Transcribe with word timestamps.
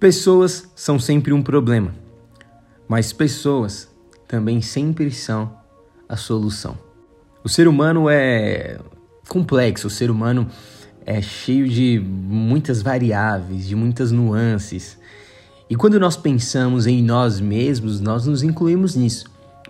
Pessoas 0.00 0.68
são 0.76 0.96
sempre 0.96 1.32
um 1.32 1.42
problema, 1.42 1.92
mas 2.86 3.12
pessoas 3.12 3.88
também 4.28 4.62
sempre 4.62 5.10
são 5.10 5.52
a 6.08 6.16
solução. 6.16 6.78
O 7.42 7.48
ser 7.48 7.66
humano 7.66 8.08
é 8.08 8.78
complexo, 9.28 9.88
o 9.88 9.90
ser 9.90 10.08
humano 10.08 10.46
é 11.04 11.20
cheio 11.20 11.68
de 11.68 11.98
muitas 11.98 12.80
variáveis, 12.80 13.66
de 13.66 13.74
muitas 13.74 14.12
nuances. 14.12 14.96
E 15.68 15.74
quando 15.74 15.98
nós 15.98 16.16
pensamos 16.16 16.86
em 16.86 17.02
nós 17.02 17.40
mesmos, 17.40 18.00
nós 18.00 18.24
nos 18.24 18.44
incluímos 18.44 18.94
nisso. 18.94 19.24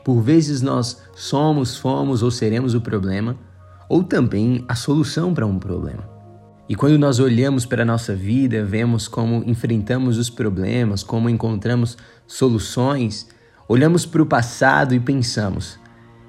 Por 0.04 0.20
vezes 0.20 0.60
nós 0.60 0.98
somos, 1.16 1.78
fomos 1.78 2.22
ou 2.22 2.30
seremos 2.30 2.74
o 2.74 2.82
problema, 2.82 3.34
ou 3.88 4.04
também 4.04 4.62
a 4.68 4.74
solução 4.74 5.32
para 5.32 5.46
um 5.46 5.58
problema. 5.58 6.17
E 6.68 6.74
quando 6.74 6.98
nós 6.98 7.18
olhamos 7.18 7.64
para 7.64 7.82
a 7.82 7.86
nossa 7.86 8.14
vida, 8.14 8.62
vemos 8.62 9.08
como 9.08 9.42
enfrentamos 9.46 10.18
os 10.18 10.28
problemas, 10.28 11.02
como 11.02 11.30
encontramos 11.30 11.96
soluções, 12.26 13.26
olhamos 13.66 14.04
para 14.04 14.22
o 14.22 14.26
passado 14.26 14.94
e 14.94 15.00
pensamos: 15.00 15.78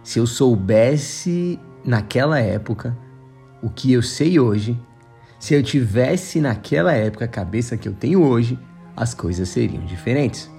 se 0.02 0.18
eu 0.18 0.26
soubesse 0.26 1.60
naquela 1.84 2.40
época 2.40 2.98
o 3.62 3.70
que 3.70 3.92
eu 3.92 4.02
sei 4.02 4.40
hoje, 4.40 4.80
se 5.38 5.54
eu 5.54 5.62
tivesse 5.62 6.40
naquela 6.40 6.94
época 6.94 7.26
a 7.26 7.28
cabeça 7.28 7.76
que 7.76 7.90
eu 7.90 7.94
tenho 7.94 8.24
hoje, 8.24 8.58
as 8.96 9.14
coisas 9.14 9.50
seriam 9.50 9.84
diferentes. 9.86 10.50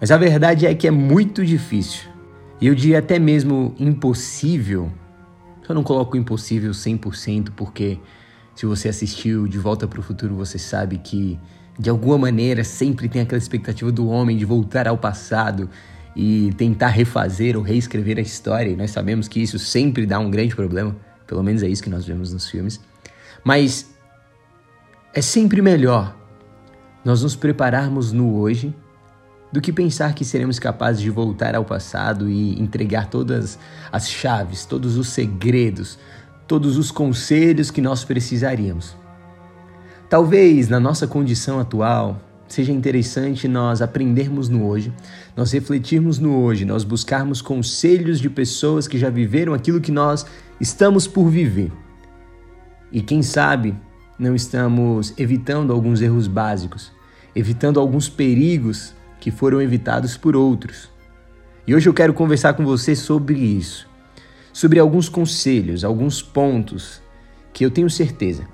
Mas 0.00 0.12
a 0.12 0.16
verdade 0.16 0.66
é 0.66 0.74
que 0.74 0.86
é 0.86 0.90
muito 0.92 1.44
difícil, 1.44 2.08
e 2.60 2.68
eu 2.68 2.74
diria 2.76 3.00
até 3.00 3.18
mesmo 3.18 3.74
impossível. 3.76 4.92
Eu 5.68 5.74
não 5.74 5.82
coloco 5.82 6.16
impossível 6.16 6.70
100% 6.70 7.50
porque 7.56 7.98
se 8.54 8.66
você 8.66 8.88
assistiu 8.88 9.48
De 9.48 9.58
Volta 9.58 9.86
para 9.86 9.98
o 9.98 10.02
Futuro, 10.02 10.34
você 10.34 10.58
sabe 10.58 10.98
que, 10.98 11.38
de 11.78 11.90
alguma 11.90 12.16
maneira, 12.18 12.62
sempre 12.62 13.08
tem 13.08 13.22
aquela 13.22 13.38
expectativa 13.38 13.90
do 13.90 14.08
homem 14.08 14.36
de 14.36 14.44
voltar 14.44 14.86
ao 14.86 14.96
passado 14.96 15.68
e 16.14 16.52
tentar 16.56 16.88
refazer 16.88 17.56
ou 17.56 17.62
reescrever 17.62 18.18
a 18.18 18.22
história. 18.22 18.70
E 18.70 18.76
nós 18.76 18.92
sabemos 18.92 19.26
que 19.26 19.42
isso 19.42 19.58
sempre 19.58 20.06
dá 20.06 20.18
um 20.18 20.30
grande 20.30 20.54
problema. 20.54 20.94
Pelo 21.26 21.42
menos 21.42 21.62
é 21.62 21.68
isso 21.68 21.82
que 21.82 21.90
nós 21.90 22.06
vemos 22.06 22.32
nos 22.32 22.48
filmes. 22.48 22.80
Mas 23.42 23.92
é 25.12 25.20
sempre 25.20 25.60
melhor 25.60 26.16
nós 27.04 27.22
nos 27.22 27.36
prepararmos 27.36 28.12
no 28.12 28.36
hoje 28.36 28.74
do 29.52 29.60
que 29.60 29.72
pensar 29.72 30.14
que 30.14 30.24
seremos 30.24 30.58
capazes 30.58 31.00
de 31.00 31.10
voltar 31.10 31.54
ao 31.54 31.64
passado 31.64 32.28
e 32.28 32.60
entregar 32.60 33.08
todas 33.08 33.58
as 33.92 34.08
chaves, 34.08 34.64
todos 34.64 34.96
os 34.96 35.08
segredos, 35.08 35.98
todos 36.46 36.76
os 36.76 36.90
conselhos 36.90 37.70
que 37.70 37.80
nós 37.80 38.04
precisaríamos. 38.04 38.96
Talvez 40.08 40.68
na 40.68 40.78
nossa 40.78 41.06
condição 41.06 41.58
atual 41.58 42.20
seja 42.46 42.72
interessante 42.72 43.48
nós 43.48 43.80
aprendermos 43.80 44.48
no 44.48 44.66
hoje, 44.66 44.92
nós 45.36 45.52
refletirmos 45.52 46.18
no 46.18 46.38
hoje, 46.42 46.64
nós 46.64 46.84
buscarmos 46.84 47.40
conselhos 47.40 48.20
de 48.20 48.28
pessoas 48.28 48.86
que 48.86 48.98
já 48.98 49.08
viveram 49.08 49.54
aquilo 49.54 49.80
que 49.80 49.90
nós 49.90 50.26
estamos 50.60 51.06
por 51.06 51.28
viver. 51.28 51.72
E 52.92 53.00
quem 53.00 53.22
sabe 53.22 53.74
não 54.18 54.34
estamos 54.34 55.14
evitando 55.18 55.72
alguns 55.72 56.00
erros 56.00 56.28
básicos, 56.28 56.92
evitando 57.34 57.80
alguns 57.80 58.08
perigos 58.08 58.94
que 59.18 59.30
foram 59.30 59.60
evitados 59.60 60.16
por 60.16 60.36
outros. 60.36 60.88
E 61.66 61.74
hoje 61.74 61.88
eu 61.88 61.94
quero 61.94 62.12
conversar 62.12 62.52
com 62.54 62.64
você 62.64 62.94
sobre 62.94 63.38
isso 63.38 63.88
sobre 64.54 64.78
alguns 64.78 65.08
conselhos, 65.08 65.82
alguns 65.82 66.22
pontos 66.22 67.02
que 67.52 67.66
eu 67.66 67.72
tenho 67.72 67.90
certeza. 67.90 68.46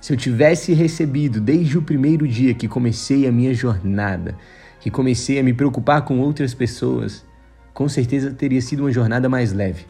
Se 0.00 0.12
eu 0.12 0.16
tivesse 0.16 0.74
recebido 0.74 1.40
desde 1.40 1.78
o 1.78 1.82
primeiro 1.82 2.26
dia 2.26 2.52
que 2.52 2.66
comecei 2.66 3.28
a 3.28 3.32
minha 3.32 3.54
jornada, 3.54 4.36
que 4.80 4.90
comecei 4.90 5.38
a 5.38 5.44
me 5.44 5.54
preocupar 5.54 6.02
com 6.02 6.18
outras 6.18 6.52
pessoas, 6.52 7.24
com 7.72 7.88
certeza 7.88 8.32
teria 8.32 8.60
sido 8.60 8.80
uma 8.80 8.90
jornada 8.90 9.28
mais 9.28 9.52
leve. 9.52 9.86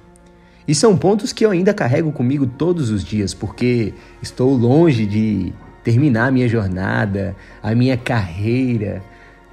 E 0.69 0.75
são 0.75 0.95
pontos 0.95 1.33
que 1.33 1.47
eu 1.47 1.51
ainda 1.51 1.73
carrego 1.73 2.13
comigo 2.13 2.47
todos 2.47 2.91
os 2.91 3.03
dias, 3.03 3.33
porque 3.33 3.95
estou 4.21 4.55
longe 4.55 5.07
de 5.07 5.55
terminar 5.83 6.27
a 6.27 6.31
minha 6.31 6.49
jornada, 6.49 7.35
a 7.63 7.75
minha 7.75 7.97
carreira, 7.97 9.03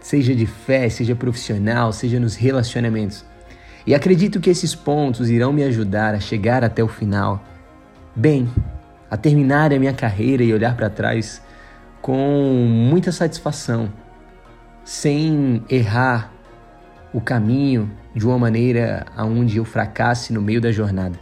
seja 0.01 0.35
de 0.35 0.45
fé, 0.45 0.89
seja 0.89 1.16
profissional, 1.16 1.94
seja 1.94 2.19
nos 2.19 2.35
relacionamentos. 2.35 3.23
E 3.85 3.94
acredito 3.94 4.39
que 4.39 4.49
esses 4.49 4.73
pontos 4.73 5.29
irão 5.29 5.51
me 5.51 5.63
ajudar 5.63 6.16
a 6.16 6.19
chegar 6.19 6.63
até 6.63 6.81
o 6.81 6.88
final, 6.88 7.44
bem, 8.16 8.49
a 9.11 9.17
terminar 9.17 9.73
a 9.73 9.79
minha 9.79 9.94
carreira 9.94 10.41
e 10.44 10.53
olhar 10.53 10.75
para 10.75 10.89
trás 10.89 11.41
com 12.01 12.66
muita 12.67 13.11
satisfação, 13.11 13.91
sem 14.85 15.63
errar 15.69 16.31
o 17.13 17.19
caminho 17.19 17.91
de 18.16 18.25
uma 18.25 18.39
maneira 18.39 19.05
aonde 19.16 19.57
eu 19.57 19.66
fracasse 19.66 20.31
no 20.31 20.41
meio 20.41 20.61
da 20.61 20.72
jornada, 20.72 21.19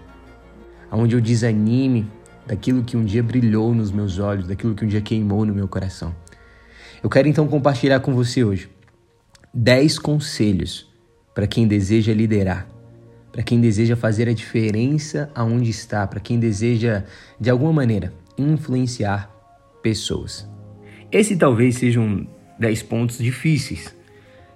aonde 0.89 1.15
eu 1.15 1.21
desanime 1.21 2.07
daquilo 2.45 2.83
que 2.83 2.95
um 2.95 3.03
dia 3.03 3.23
brilhou 3.23 3.73
nos 3.73 3.91
meus 3.91 4.19
olhos, 4.19 4.47
daquilo 4.47 4.75
que 4.75 4.85
um 4.85 4.87
dia 4.87 5.01
queimou 5.01 5.45
no 5.45 5.53
meu 5.53 5.67
coração. 5.67 6.15
Eu 7.01 7.09
quero 7.09 7.27
então 7.27 7.47
compartilhar 7.47 7.99
com 7.99 8.13
você 8.13 8.43
hoje 8.43 8.69
10 9.53 9.97
conselhos 9.99 10.90
para 11.33 11.47
quem 11.47 11.67
deseja 11.67 12.13
liderar, 12.13 12.67
para 13.31 13.43
quem 13.43 13.59
deseja 13.61 13.95
fazer 13.95 14.27
a 14.27 14.33
diferença 14.33 15.29
aonde 15.33 15.69
está, 15.69 16.05
para 16.05 16.19
quem 16.19 16.39
deseja, 16.39 17.03
de 17.39 17.49
alguma 17.49 17.71
maneira, 17.71 18.13
influenciar 18.37 19.31
pessoas. 19.81 20.49
Esse 21.11 21.35
talvez 21.35 21.75
sejam 21.75 22.27
10 22.59 22.83
pontos 22.83 23.17
difíceis. 23.17 23.95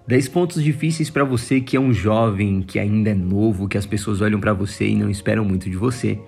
10 0.07 0.29
pontos 0.29 0.63
difíceis 0.63 1.09
para 1.09 1.23
você 1.23 1.59
que 1.59 1.75
é 1.75 1.79
um 1.79 1.91
jovem, 1.91 2.61
que 2.61 2.77
ainda 2.77 3.09
é 3.09 3.15
novo, 3.15 3.67
que 3.67 3.77
as 3.77 3.85
pessoas 3.85 4.21
olham 4.21 4.39
para 4.39 4.53
você 4.53 4.87
e 4.87 4.95
não 4.95 5.09
esperam 5.09 5.43
muito 5.43 5.69
de 5.69 5.75
você. 5.75 6.19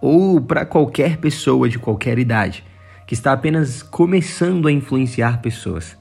Ou 0.00 0.40
para 0.40 0.64
qualquer 0.64 1.18
pessoa 1.18 1.68
de 1.68 1.78
qualquer 1.78 2.18
idade, 2.18 2.64
que 3.06 3.14
está 3.14 3.32
apenas 3.32 3.82
começando 3.82 4.66
a 4.66 4.72
influenciar 4.72 5.42
pessoas. 5.42 5.96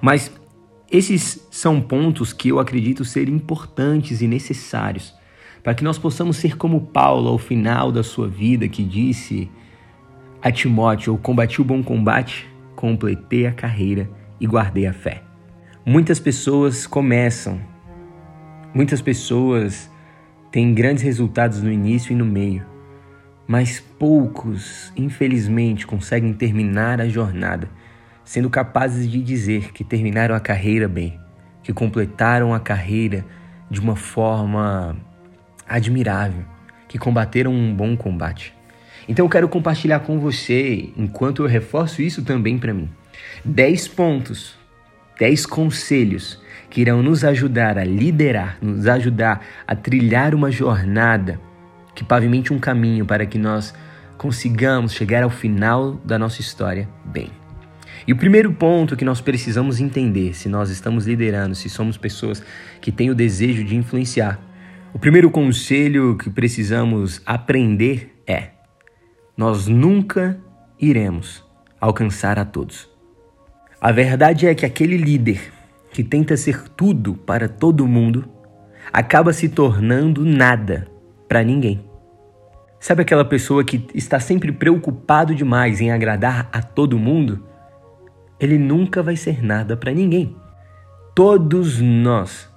Mas 0.00 0.30
esses 0.96 1.44
são 1.50 1.80
pontos 1.80 2.32
que 2.32 2.50
eu 2.50 2.60
acredito 2.60 3.04
ser 3.04 3.28
importantes 3.28 4.22
e 4.22 4.28
necessários 4.28 5.12
para 5.60 5.74
que 5.74 5.82
nós 5.82 5.98
possamos 5.98 6.36
ser 6.36 6.56
como 6.56 6.82
Paulo 6.82 7.30
ao 7.30 7.36
final 7.36 7.90
da 7.90 8.04
sua 8.04 8.28
vida, 8.28 8.68
que 8.68 8.84
disse 8.84 9.50
a 10.40 10.52
Timóteo: 10.52 11.14
Eu 11.14 11.18
combati 11.18 11.60
o 11.60 11.64
bom 11.64 11.82
combate, 11.82 12.48
completei 12.76 13.44
a 13.44 13.52
carreira 13.52 14.08
e 14.38 14.46
guardei 14.46 14.86
a 14.86 14.92
fé. 14.92 15.24
Muitas 15.84 16.20
pessoas 16.20 16.86
começam, 16.86 17.60
muitas 18.72 19.02
pessoas 19.02 19.90
têm 20.52 20.72
grandes 20.72 21.02
resultados 21.02 21.60
no 21.60 21.72
início 21.72 22.12
e 22.12 22.14
no 22.14 22.24
meio, 22.24 22.64
mas 23.48 23.80
poucos, 23.80 24.92
infelizmente, 24.96 25.88
conseguem 25.88 26.32
terminar 26.32 27.00
a 27.00 27.08
jornada 27.08 27.68
sendo 28.24 28.48
capazes 28.48 29.10
de 29.10 29.22
dizer 29.22 29.72
que 29.72 29.84
terminaram 29.84 30.34
a 30.34 30.40
carreira 30.40 30.88
bem, 30.88 31.20
que 31.62 31.72
completaram 31.72 32.54
a 32.54 32.60
carreira 32.60 33.24
de 33.70 33.80
uma 33.80 33.96
forma 33.96 34.96
admirável, 35.68 36.44
que 36.88 36.98
combateram 36.98 37.52
um 37.52 37.74
bom 37.74 37.96
combate. 37.96 38.54
Então 39.08 39.24
eu 39.24 39.28
quero 39.28 39.48
compartilhar 39.48 40.00
com 40.00 40.18
você, 40.18 40.90
enquanto 40.96 41.42
eu 41.42 41.48
reforço 41.48 42.00
isso 42.00 42.22
também 42.22 42.58
para 42.58 42.72
mim, 42.72 42.88
10 43.44 43.88
pontos, 43.88 44.56
10 45.18 45.46
conselhos 45.46 46.40
que 46.70 46.80
irão 46.80 47.02
nos 47.02 47.24
ajudar 47.24 47.78
a 47.78 47.84
liderar, 47.84 48.58
nos 48.60 48.86
ajudar 48.86 49.44
a 49.66 49.76
trilhar 49.76 50.34
uma 50.34 50.50
jornada 50.50 51.38
que 51.94 52.02
pavimente 52.02 52.52
um 52.52 52.58
caminho 52.58 53.06
para 53.06 53.24
que 53.26 53.38
nós 53.38 53.74
consigamos 54.18 54.92
chegar 54.92 55.22
ao 55.22 55.30
final 55.30 55.92
da 56.04 56.18
nossa 56.18 56.40
história 56.40 56.88
bem. 57.04 57.43
E 58.06 58.12
o 58.12 58.16
primeiro 58.16 58.52
ponto 58.52 58.96
que 58.96 59.04
nós 59.04 59.20
precisamos 59.20 59.80
entender, 59.80 60.34
se 60.34 60.48
nós 60.48 60.68
estamos 60.68 61.06
liderando, 61.06 61.54
se 61.54 61.70
somos 61.70 61.96
pessoas 61.96 62.42
que 62.80 62.92
têm 62.92 63.08
o 63.10 63.14
desejo 63.14 63.64
de 63.64 63.74
influenciar, 63.74 64.38
o 64.92 64.98
primeiro 64.98 65.30
conselho 65.30 66.16
que 66.16 66.28
precisamos 66.28 67.22
aprender 67.24 68.22
é: 68.26 68.50
nós 69.36 69.66
nunca 69.66 70.38
iremos 70.78 71.42
alcançar 71.80 72.38
a 72.38 72.44
todos. 72.44 72.88
A 73.80 73.90
verdade 73.90 74.46
é 74.46 74.54
que 74.54 74.66
aquele 74.66 74.96
líder 74.96 75.52
que 75.90 76.04
tenta 76.04 76.36
ser 76.36 76.68
tudo 76.68 77.14
para 77.14 77.48
todo 77.48 77.86
mundo 77.86 78.28
acaba 78.92 79.32
se 79.32 79.48
tornando 79.48 80.24
nada 80.24 80.86
para 81.26 81.42
ninguém. 81.42 81.84
Sabe 82.78 83.00
aquela 83.00 83.24
pessoa 83.24 83.64
que 83.64 83.86
está 83.94 84.20
sempre 84.20 84.52
preocupado 84.52 85.34
demais 85.34 85.80
em 85.80 85.90
agradar 85.90 86.50
a 86.52 86.60
todo 86.60 86.98
mundo? 86.98 87.53
Ele 88.44 88.58
nunca 88.58 89.02
vai 89.02 89.16
ser 89.16 89.42
nada 89.42 89.76
para 89.76 89.92
ninguém. 89.92 90.36
Todos 91.14 91.80
nós 91.80 92.48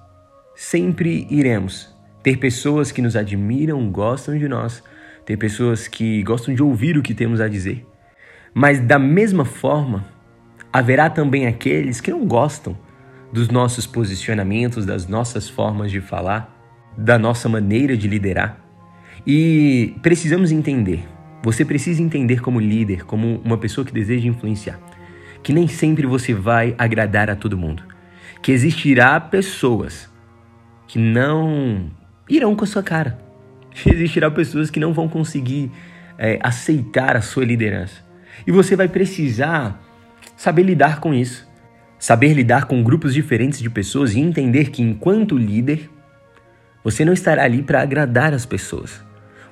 sempre 0.54 1.26
iremos 1.30 1.94
ter 2.22 2.36
pessoas 2.36 2.92
que 2.92 3.02
nos 3.02 3.16
admiram, 3.16 3.90
gostam 3.90 4.36
de 4.36 4.48
nós, 4.48 4.82
ter 5.24 5.36
pessoas 5.36 5.88
que 5.88 6.22
gostam 6.22 6.54
de 6.54 6.62
ouvir 6.62 6.96
o 6.96 7.02
que 7.02 7.14
temos 7.14 7.40
a 7.40 7.48
dizer. 7.48 7.86
Mas 8.54 8.80
da 8.80 8.98
mesma 8.98 9.44
forma, 9.44 10.06
Haverá 10.72 11.08
também 11.08 11.46
aqueles 11.46 12.00
que 12.00 12.10
não 12.10 12.26
gostam 12.26 12.76
dos 13.32 13.48
nossos 13.48 13.86
posicionamentos, 13.86 14.84
das 14.84 15.06
nossas 15.06 15.48
formas 15.48 15.90
de 15.90 16.00
falar, 16.00 16.54
da 16.96 17.18
nossa 17.18 17.48
maneira 17.48 17.96
de 17.96 18.06
liderar. 18.06 18.60
E 19.26 19.94
precisamos 20.02 20.52
entender, 20.52 21.06
você 21.42 21.64
precisa 21.64 22.02
entender 22.02 22.40
como 22.42 22.60
líder, 22.60 23.04
como 23.04 23.40
uma 23.44 23.56
pessoa 23.56 23.84
que 23.84 23.92
deseja 23.92 24.28
influenciar, 24.28 24.78
que 25.48 25.52
nem 25.54 25.66
sempre 25.66 26.06
você 26.06 26.34
vai 26.34 26.74
agradar 26.76 27.30
a 27.30 27.34
todo 27.34 27.56
mundo, 27.56 27.82
que 28.42 28.52
existirá 28.52 29.18
pessoas 29.18 30.06
que 30.86 30.98
não 30.98 31.90
irão 32.28 32.54
com 32.54 32.64
a 32.64 32.66
sua 32.66 32.82
cara, 32.82 33.18
existirá 33.86 34.30
pessoas 34.30 34.68
que 34.68 34.78
não 34.78 34.92
vão 34.92 35.08
conseguir 35.08 35.72
é, 36.18 36.38
aceitar 36.42 37.16
a 37.16 37.22
sua 37.22 37.46
liderança. 37.46 38.04
E 38.46 38.52
você 38.52 38.76
vai 38.76 38.88
precisar 38.88 39.82
saber 40.36 40.64
lidar 40.64 41.00
com 41.00 41.14
isso. 41.14 41.48
Saber 41.98 42.34
lidar 42.34 42.66
com 42.66 42.82
grupos 42.82 43.14
diferentes 43.14 43.58
de 43.58 43.70
pessoas 43.70 44.12
e 44.12 44.20
entender 44.20 44.68
que, 44.68 44.82
enquanto 44.82 45.38
líder, 45.38 45.88
você 46.84 47.06
não 47.06 47.14
estará 47.14 47.44
ali 47.44 47.62
para 47.62 47.80
agradar 47.80 48.34
as 48.34 48.44
pessoas. 48.44 49.02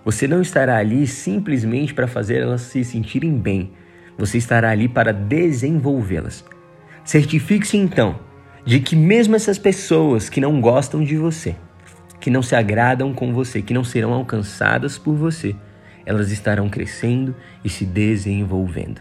Você 0.05 0.29
não 0.29 0.43
estará 0.43 0.77
ali 0.77 1.07
simplesmente 1.07 1.95
para 1.95 2.07
fazer 2.07 2.43
elas 2.43 2.61
se 2.61 2.85
sentirem 2.85 3.39
bem. 3.39 3.73
Você 4.19 4.39
estará 4.39 4.71
ali 4.71 4.89
para 4.89 5.13
desenvolvê-las. 5.13 6.45
Certifique-se 7.05 7.77
então 7.77 8.19
de 8.65 8.81
que, 8.81 8.97
mesmo 8.97 9.37
essas 9.37 9.59
pessoas 9.59 10.29
que 10.29 10.41
não 10.41 10.61
gostam 10.61 11.05
de 11.05 11.17
você, 11.17 11.55
que 12.21 12.31
não 12.31 12.43
se 12.43 12.57
agradam 12.57 13.15
com 13.15 13.33
você, 13.33 13.63
que 13.63 13.73
não 13.75 13.85
serão 13.85 14.13
alcançadas 14.13 14.99
por 14.99 15.15
você, 15.15 15.55
elas 16.05 16.31
estarão 16.31 16.69
crescendo 16.69 17.35
e 17.65 17.69
se 17.69 17.85
desenvolvendo. 17.85 19.01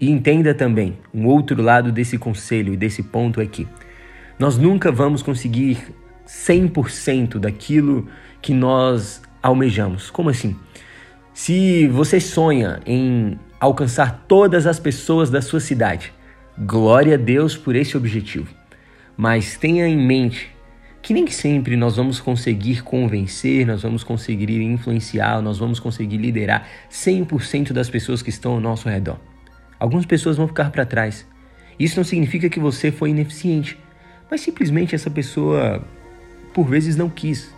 E 0.00 0.10
entenda 0.10 0.54
também, 0.54 0.98
um 1.12 1.26
outro 1.26 1.60
lado 1.60 1.90
desse 1.90 2.16
conselho 2.18 2.72
e 2.72 2.76
desse 2.76 3.02
ponto 3.02 3.40
é 3.40 3.46
que 3.46 3.66
nós 4.38 4.56
nunca 4.56 4.92
vamos 4.92 5.22
conseguir 5.22 5.78
100% 6.26 7.38
daquilo 7.38 8.06
que 8.40 8.54
nós 8.54 9.20
almejamos. 9.42 10.10
Como 10.10 10.30
assim? 10.30 10.56
Se 11.34 11.88
você 11.88 12.20
sonha 12.20 12.78
em 12.86 13.38
alcançar 13.60 14.24
todas 14.28 14.66
as 14.66 14.78
pessoas 14.78 15.30
da 15.30 15.42
sua 15.42 15.60
cidade, 15.60 16.12
glória 16.58 17.14
a 17.14 17.18
Deus 17.18 17.56
por 17.56 17.74
esse 17.74 17.96
objetivo. 17.96 18.48
Mas 19.16 19.56
tenha 19.56 19.86
em 19.86 19.96
mente 19.96 20.54
que 21.02 21.14
nem 21.14 21.26
sempre 21.28 21.76
nós 21.76 21.96
vamos 21.96 22.20
conseguir 22.20 22.82
convencer, 22.82 23.66
nós 23.66 23.82
vamos 23.82 24.04
conseguir 24.04 24.60
influenciar, 24.62 25.40
nós 25.40 25.58
vamos 25.58 25.80
conseguir 25.80 26.18
liderar 26.18 26.66
100% 26.90 27.72
das 27.72 27.88
pessoas 27.88 28.22
que 28.22 28.30
estão 28.30 28.52
ao 28.52 28.60
nosso 28.60 28.88
redor. 28.88 29.18
Algumas 29.78 30.06
pessoas 30.06 30.36
vão 30.36 30.48
ficar 30.48 30.70
para 30.70 30.84
trás. 30.84 31.26
Isso 31.78 31.96
não 31.96 32.04
significa 32.04 32.48
que 32.48 32.60
você 32.60 32.90
foi 32.90 33.10
ineficiente, 33.10 33.78
mas 34.30 34.40
simplesmente 34.40 34.94
essa 34.94 35.10
pessoa 35.10 35.82
por 36.52 36.64
vezes 36.64 36.96
não 36.96 37.08
quis, 37.08 37.54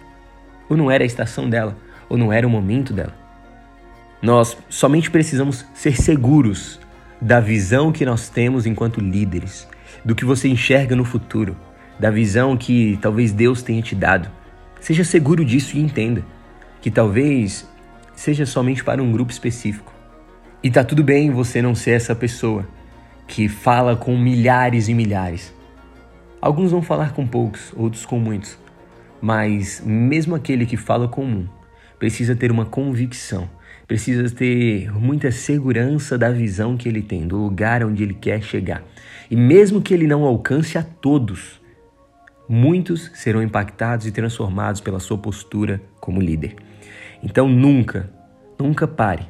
ou 0.69 0.77
não 0.77 0.91
era 0.91 1.03
a 1.03 1.07
estação 1.07 1.49
dela, 1.49 1.77
ou 2.09 2.19
não 2.19 2.33
era 2.33 2.47
o 2.47 2.51
momento 2.51 2.93
dela. 2.93 3.20
Nós 4.23 4.57
somente 4.69 5.11
precisamos 5.11 5.65
ser 5.73 5.97
seguros 5.97 6.79
da 7.21 7.41
visão 7.41 7.91
que 7.91 8.05
nós 8.05 8.29
temos 8.29 8.67
enquanto 8.67 9.01
líderes, 9.01 9.67
do 10.05 10.15
que 10.15 10.25
você 10.25 10.49
enxerga 10.49 10.95
no 10.95 11.05
futuro, 11.05 11.57
da 11.99 12.11
visão 12.11 12.57
que 12.57 12.99
talvez 13.01 13.33
Deus 13.33 13.63
tenha 13.63 13.83
te 13.83 13.95
dado. 13.95 14.31
Seja 14.81 15.05
seguro 15.05 15.45
disso 15.45 15.77
e 15.77 15.81
entenda 15.81 16.25
que 16.81 16.91
talvez 16.91 17.69
seja 18.15 18.45
somente 18.45 18.85
para 18.85 19.03
um 19.03 19.11
grupo 19.11 19.33
específico. 19.33 19.93
E 20.63 20.71
tá 20.71 20.85
tudo 20.85 21.03
bem 21.03 21.31
você 21.31 21.63
não 21.63 21.75
ser 21.75 21.93
essa 21.93 22.15
pessoa 22.15 22.67
que 23.27 23.49
fala 23.49 23.97
com 23.97 24.17
milhares 24.19 24.89
e 24.89 24.95
milhares. 24.95 25.55
Alguns 26.41 26.71
vão 26.71 26.83
falar 26.83 27.13
com 27.13 27.27
poucos, 27.27 27.73
outros 27.77 28.05
com 28.05 28.19
muitos. 28.19 28.59
Mas 29.21 29.83
mesmo 29.85 30.35
aquele 30.35 30.67
que 30.67 30.77
fala 30.77 31.09
com 31.09 31.25
um 31.25 31.49
precisa 31.99 32.35
ter 32.35 32.51
uma 32.51 32.65
convicção, 32.65 33.49
precisa 33.91 34.33
ter 34.33 34.89
muita 34.93 35.33
segurança 35.33 36.17
da 36.17 36.31
visão 36.31 36.77
que 36.77 36.89
ele 36.89 37.03
tem, 37.03 37.27
do 37.27 37.37
lugar 37.37 37.83
onde 37.83 38.05
ele 38.05 38.15
quer 38.15 38.41
chegar. 38.41 38.85
E 39.29 39.35
mesmo 39.35 39.83
que 39.83 39.93
ele 39.93 40.07
não 40.07 40.23
alcance 40.23 40.79
a 40.79 40.83
todos, 40.85 41.61
muitos 42.49 43.11
serão 43.15 43.43
impactados 43.43 44.07
e 44.07 44.13
transformados 44.13 44.81
pela 44.81 45.01
sua 45.01 45.19
postura 45.19 45.83
como 45.99 46.21
líder. 46.21 46.55
Então 47.21 47.49
nunca, 47.49 48.09
nunca 48.61 48.87
pare 48.87 49.27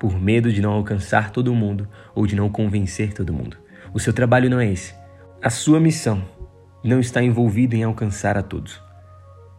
por 0.00 0.18
medo 0.18 0.50
de 0.50 0.62
não 0.62 0.72
alcançar 0.72 1.30
todo 1.30 1.54
mundo 1.54 1.86
ou 2.14 2.26
de 2.26 2.34
não 2.34 2.48
convencer 2.48 3.12
todo 3.12 3.34
mundo. 3.34 3.58
O 3.92 4.00
seu 4.00 4.14
trabalho 4.14 4.48
não 4.48 4.58
é 4.58 4.72
esse. 4.72 4.94
A 5.42 5.50
sua 5.50 5.78
missão 5.78 6.24
não 6.82 7.00
está 7.00 7.22
envolvida 7.22 7.76
em 7.76 7.82
alcançar 7.82 8.38
a 8.38 8.42
todos. 8.42 8.82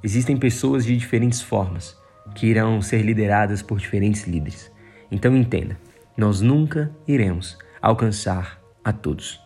Existem 0.04 0.36
pessoas 0.36 0.84
de 0.84 0.98
diferentes 0.98 1.44
formas 1.44 1.99
que 2.36 2.48
irão 2.48 2.82
ser 2.82 3.02
lideradas 3.02 3.62
por 3.62 3.80
diferentes 3.80 4.26
líderes. 4.26 4.72
Então 5.12 5.36
entenda, 5.36 5.78
nós 6.16 6.42
nunca 6.42 6.92
iremos 7.08 7.58
alcançar 7.82 8.60
a 8.84 8.92
todos. 8.92 9.40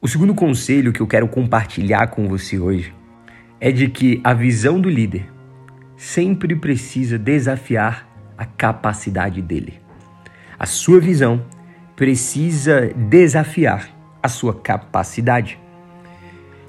O 0.00 0.08
segundo 0.08 0.34
conselho 0.34 0.92
que 0.92 1.00
eu 1.00 1.06
quero 1.06 1.28
compartilhar 1.28 2.08
com 2.08 2.28
você 2.28 2.58
hoje 2.58 2.94
é 3.60 3.72
de 3.72 3.88
que 3.88 4.20
a 4.22 4.32
visão 4.32 4.80
do 4.80 4.88
líder 4.88 5.28
sempre 5.96 6.54
precisa 6.54 7.18
desafiar 7.18 8.08
a 8.36 8.46
capacidade 8.46 9.42
dele. 9.42 9.80
A 10.58 10.66
sua 10.66 11.00
visão 11.00 11.44
precisa 11.96 12.92
desafiar 12.94 13.90
a 14.22 14.28
sua 14.28 14.54
capacidade. 14.54 15.58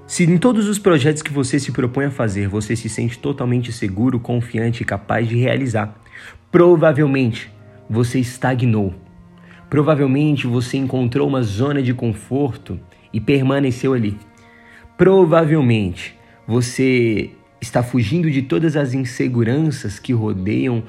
Se 0.09 0.23
em 0.23 0.39
todos 0.39 0.67
os 0.67 0.79
projetos 0.79 1.21
que 1.21 1.31
você 1.31 1.59
se 1.59 1.71
propõe 1.71 2.05
a 2.05 2.11
fazer 2.11 2.47
você 2.47 2.75
se 2.75 2.89
sente 2.89 3.19
totalmente 3.19 3.71
seguro, 3.71 4.19
confiante 4.19 4.81
e 4.81 4.85
capaz 4.85 5.29
de 5.29 5.37
realizar, 5.37 6.01
provavelmente 6.51 7.47
você 7.87 8.17
estagnou. 8.17 8.95
Provavelmente 9.69 10.47
você 10.47 10.77
encontrou 10.77 11.27
uma 11.27 11.43
zona 11.43 11.79
de 11.79 11.93
conforto 11.93 12.79
e 13.13 13.21
permaneceu 13.21 13.93
ali. 13.93 14.17
Provavelmente 14.97 16.17
você 16.47 17.29
está 17.61 17.83
fugindo 17.83 18.31
de 18.31 18.41
todas 18.41 18.75
as 18.75 18.95
inseguranças 18.95 19.99
que 19.99 20.11
rodeiam 20.11 20.81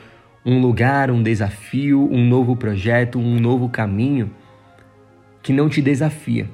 um 0.47 0.63
lugar, 0.63 1.11
um 1.11 1.23
desafio, 1.23 2.09
um 2.11 2.27
novo 2.27 2.57
projeto, 2.57 3.19
um 3.19 3.39
novo 3.39 3.69
caminho 3.69 4.31
que 5.43 5.53
não 5.53 5.69
te 5.69 5.83
desafia, 5.83 6.49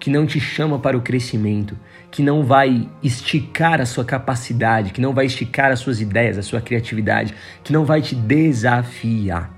que 0.00 0.08
não 0.08 0.26
te 0.26 0.40
chama 0.40 0.78
para 0.78 0.96
o 0.96 1.02
crescimento, 1.02 1.78
que 2.10 2.22
não 2.22 2.42
vai 2.42 2.88
esticar 3.02 3.82
a 3.82 3.86
sua 3.86 4.04
capacidade, 4.04 4.92
que 4.92 5.00
não 5.00 5.12
vai 5.12 5.26
esticar 5.26 5.70
as 5.70 5.78
suas 5.78 6.00
ideias, 6.00 6.38
a 6.38 6.42
sua 6.42 6.60
criatividade, 6.60 7.34
que 7.62 7.72
não 7.72 7.84
vai 7.84 8.00
te 8.00 8.14
desafiar. 8.14 9.54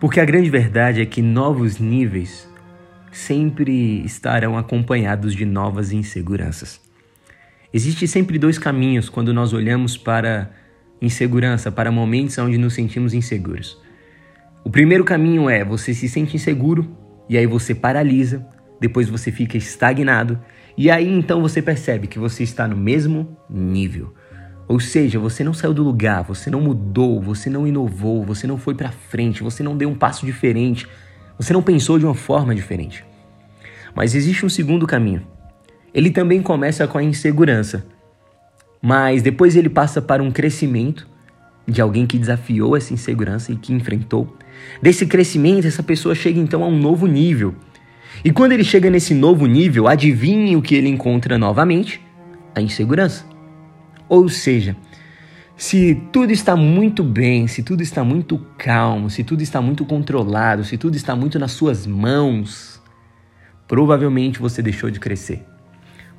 Porque 0.00 0.18
a 0.18 0.24
grande 0.24 0.50
verdade 0.50 1.00
é 1.00 1.06
que 1.06 1.22
novos 1.22 1.78
níveis 1.78 2.48
sempre 3.12 4.04
estarão 4.04 4.58
acompanhados 4.58 5.34
de 5.34 5.44
novas 5.44 5.92
inseguranças. 5.92 6.80
Existem 7.72 8.08
sempre 8.08 8.38
dois 8.38 8.58
caminhos 8.58 9.08
quando 9.08 9.32
nós 9.32 9.52
olhamos 9.52 9.96
para 9.96 10.50
insegurança 11.00 11.70
para 11.70 11.92
momentos 11.92 12.36
onde 12.38 12.58
nos 12.58 12.74
sentimos 12.74 13.14
inseguros. 13.14 13.80
O 14.64 14.70
primeiro 14.70 15.04
caminho 15.04 15.48
é 15.48 15.64
você 15.64 15.94
se 15.94 16.08
sente 16.08 16.36
inseguro 16.36 16.96
e 17.28 17.38
aí 17.38 17.46
você 17.46 17.74
paralisa, 17.74 18.44
depois 18.80 19.08
você 19.08 19.32
fica 19.32 19.56
estagnado 19.56 20.38
e 20.76 20.90
aí 20.90 21.08
então 21.08 21.42
você 21.42 21.60
percebe 21.60 22.06
que 22.06 22.18
você 22.18 22.42
está 22.42 22.66
no 22.68 22.76
mesmo 22.76 23.36
nível. 23.48 24.14
Ou 24.68 24.78
seja, 24.78 25.18
você 25.18 25.42
não 25.42 25.54
saiu 25.54 25.72
do 25.72 25.82
lugar, 25.82 26.22
você 26.22 26.50
não 26.50 26.60
mudou, 26.60 27.20
você 27.22 27.48
não 27.48 27.66
inovou, 27.66 28.24
você 28.24 28.46
não 28.46 28.58
foi 28.58 28.74
para 28.74 28.92
frente, 28.92 29.42
você 29.42 29.62
não 29.62 29.76
deu 29.76 29.88
um 29.88 29.94
passo 29.94 30.26
diferente, 30.26 30.86
você 31.38 31.52
não 31.52 31.62
pensou 31.62 31.98
de 31.98 32.04
uma 32.04 32.14
forma 32.14 32.54
diferente. 32.54 33.04
Mas 33.94 34.14
existe 34.14 34.44
um 34.44 34.48
segundo 34.48 34.86
caminho. 34.86 35.26
Ele 35.92 36.10
também 36.10 36.42
começa 36.42 36.86
com 36.86 36.98
a 36.98 37.02
insegurança. 37.02 37.86
Mas 38.80 39.22
depois 39.22 39.56
ele 39.56 39.68
passa 39.68 40.00
para 40.02 40.22
um 40.22 40.30
crescimento 40.30 41.08
de 41.66 41.80
alguém 41.80 42.06
que 42.06 42.18
desafiou 42.18 42.76
essa 42.76 42.94
insegurança 42.94 43.52
e 43.52 43.56
que 43.56 43.72
enfrentou. 43.72 44.36
Desse 44.80 45.06
crescimento, 45.06 45.66
essa 45.66 45.82
pessoa 45.82 46.14
chega 46.14 46.38
então 46.38 46.62
a 46.62 46.66
um 46.66 46.78
novo 46.78 47.06
nível. 47.06 47.54
E 48.24 48.32
quando 48.32 48.52
ele 48.52 48.64
chega 48.64 48.90
nesse 48.90 49.14
novo 49.14 49.46
nível, 49.46 49.86
adivinhe 49.86 50.56
o 50.56 50.62
que 50.62 50.74
ele 50.74 50.88
encontra 50.88 51.38
novamente? 51.38 52.00
A 52.54 52.60
insegurança. 52.60 53.24
Ou 54.08 54.28
seja, 54.28 54.76
se 55.56 56.00
tudo 56.12 56.32
está 56.32 56.56
muito 56.56 57.04
bem, 57.04 57.46
se 57.46 57.62
tudo 57.62 57.82
está 57.82 58.02
muito 58.02 58.38
calmo, 58.56 59.10
se 59.10 59.22
tudo 59.22 59.42
está 59.42 59.60
muito 59.60 59.84
controlado, 59.84 60.64
se 60.64 60.76
tudo 60.76 60.96
está 60.96 61.14
muito 61.14 61.38
nas 61.38 61.52
suas 61.52 61.86
mãos, 61.86 62.80
provavelmente 63.66 64.38
você 64.38 64.62
deixou 64.62 64.90
de 64.90 64.98
crescer. 64.98 65.44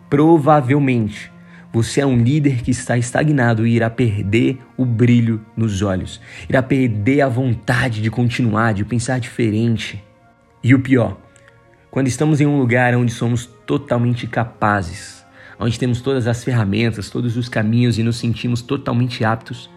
Provavelmente 0.10 1.32
você 1.72 2.02
é 2.02 2.06
um 2.06 2.18
líder 2.18 2.62
que 2.62 2.72
está 2.72 2.98
estagnado 2.98 3.66
e 3.66 3.76
irá 3.76 3.90
perder 3.90 4.58
o 4.76 4.86
brilho 4.86 5.46
nos 5.56 5.82
olhos, 5.82 6.20
irá 6.50 6.64
perder 6.64 7.22
a 7.22 7.30
vontade 7.30 8.02
de 8.02 8.10
continuar, 8.10 8.74
de 8.74 8.84
pensar 8.84 9.20
diferente. 9.20 10.04
E 10.64 10.76
o 10.76 10.80
pior, 10.80 11.18
quando 11.92 12.08
estamos 12.08 12.40
em 12.40 12.46
um 12.46 12.60
lugar 12.60 12.96
onde 12.96 13.12
somos 13.12 13.46
totalmente 13.66 14.28
capazes, 14.28 15.26
onde 15.60 15.80
temos 15.80 16.02
todas 16.02 16.28
as 16.28 16.44
ferramentas, 16.44 17.10
todos 17.10 17.36
os 17.36 17.50
caminhos 17.50 17.98
e 17.98 18.04
nos 18.04 18.18
sentimos 18.18 18.62
totalmente 18.62 19.26
aptos, 19.26 19.70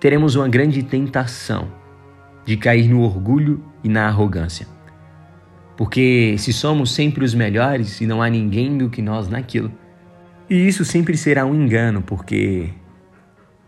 teremos 0.00 0.34
uma 0.34 0.48
grande 0.48 0.82
tentação 0.82 1.70
de 2.44 2.56
cair 2.56 2.88
no 2.88 3.02
orgulho 3.02 3.62
e 3.84 3.88
na 3.88 4.06
arrogância. 4.06 4.66
Porque 5.76 6.34
se 6.38 6.52
somos 6.52 6.92
sempre 6.92 7.24
os 7.24 7.34
melhores 7.34 8.00
e 8.00 8.06
não 8.06 8.22
há 8.22 8.28
ninguém 8.28 8.76
do 8.78 8.88
que 8.88 9.02
nós 9.02 9.28
naquilo, 9.28 9.70
e 10.48 10.66
isso 10.66 10.84
sempre 10.84 11.16
será 11.16 11.44
um 11.44 11.54
engano, 11.54 12.00
porque 12.00 12.70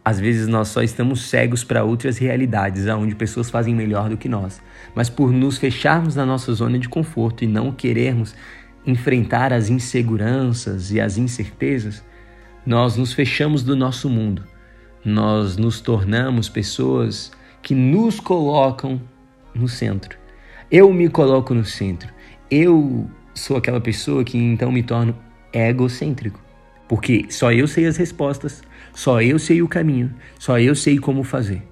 às 0.04 0.18
vezes 0.18 0.48
nós 0.48 0.68
só 0.68 0.82
estamos 0.82 1.28
cegos 1.28 1.62
para 1.62 1.84
outras 1.84 2.16
realidades, 2.18 2.86
onde 2.86 3.14
pessoas 3.14 3.50
fazem 3.50 3.74
melhor 3.74 4.08
do 4.08 4.16
que 4.16 4.28
nós. 4.28 4.60
Mas 4.94 5.10
por 5.10 5.30
nos 5.30 5.58
fecharmos 5.58 6.16
na 6.16 6.24
nossa 6.24 6.52
zona 6.54 6.78
de 6.78 6.88
conforto 6.88 7.44
e 7.44 7.46
não 7.46 7.70
querermos 7.70 8.34
enfrentar 8.86 9.52
as 9.52 9.68
inseguranças 9.68 10.90
e 10.90 11.00
as 11.00 11.18
incertezas, 11.18 12.02
nós 12.64 12.96
nos 12.96 13.12
fechamos 13.12 13.62
do 13.62 13.76
nosso 13.76 14.08
mundo. 14.08 14.44
Nós 15.04 15.56
nos 15.56 15.80
tornamos 15.80 16.48
pessoas 16.48 17.30
que 17.62 17.74
nos 17.74 18.20
colocam 18.20 19.00
no 19.54 19.68
centro. 19.68 20.18
Eu 20.70 20.92
me 20.92 21.08
coloco 21.08 21.52
no 21.54 21.64
centro. 21.64 22.12
Eu 22.50 23.08
sou 23.34 23.56
aquela 23.56 23.80
pessoa 23.80 24.24
que 24.24 24.38
então 24.38 24.72
me 24.72 24.82
torno 24.82 25.14
egocêntrico. 25.52 26.40
Porque 26.88 27.26
só 27.28 27.52
eu 27.52 27.68
sei 27.68 27.86
as 27.86 27.96
respostas, 27.96 28.62
só 28.92 29.20
eu 29.22 29.38
sei 29.38 29.62
o 29.62 29.68
caminho, 29.68 30.12
só 30.38 30.58
eu 30.58 30.74
sei 30.74 30.98
como 30.98 31.22
fazer. 31.22 31.62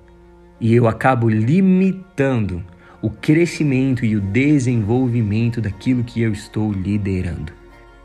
E 0.61 0.75
eu 0.75 0.89
acabo 0.89 1.29
limitando 1.29 2.63
o 3.01 3.11
crescimento 3.11 4.05
e 4.05 4.17
o 4.17 4.21
desenvolvimento 4.21 5.61
daquilo 5.61 6.03
que 6.03 6.21
eu 6.21 6.33
estou 6.33 6.73
liderando. 6.73 7.53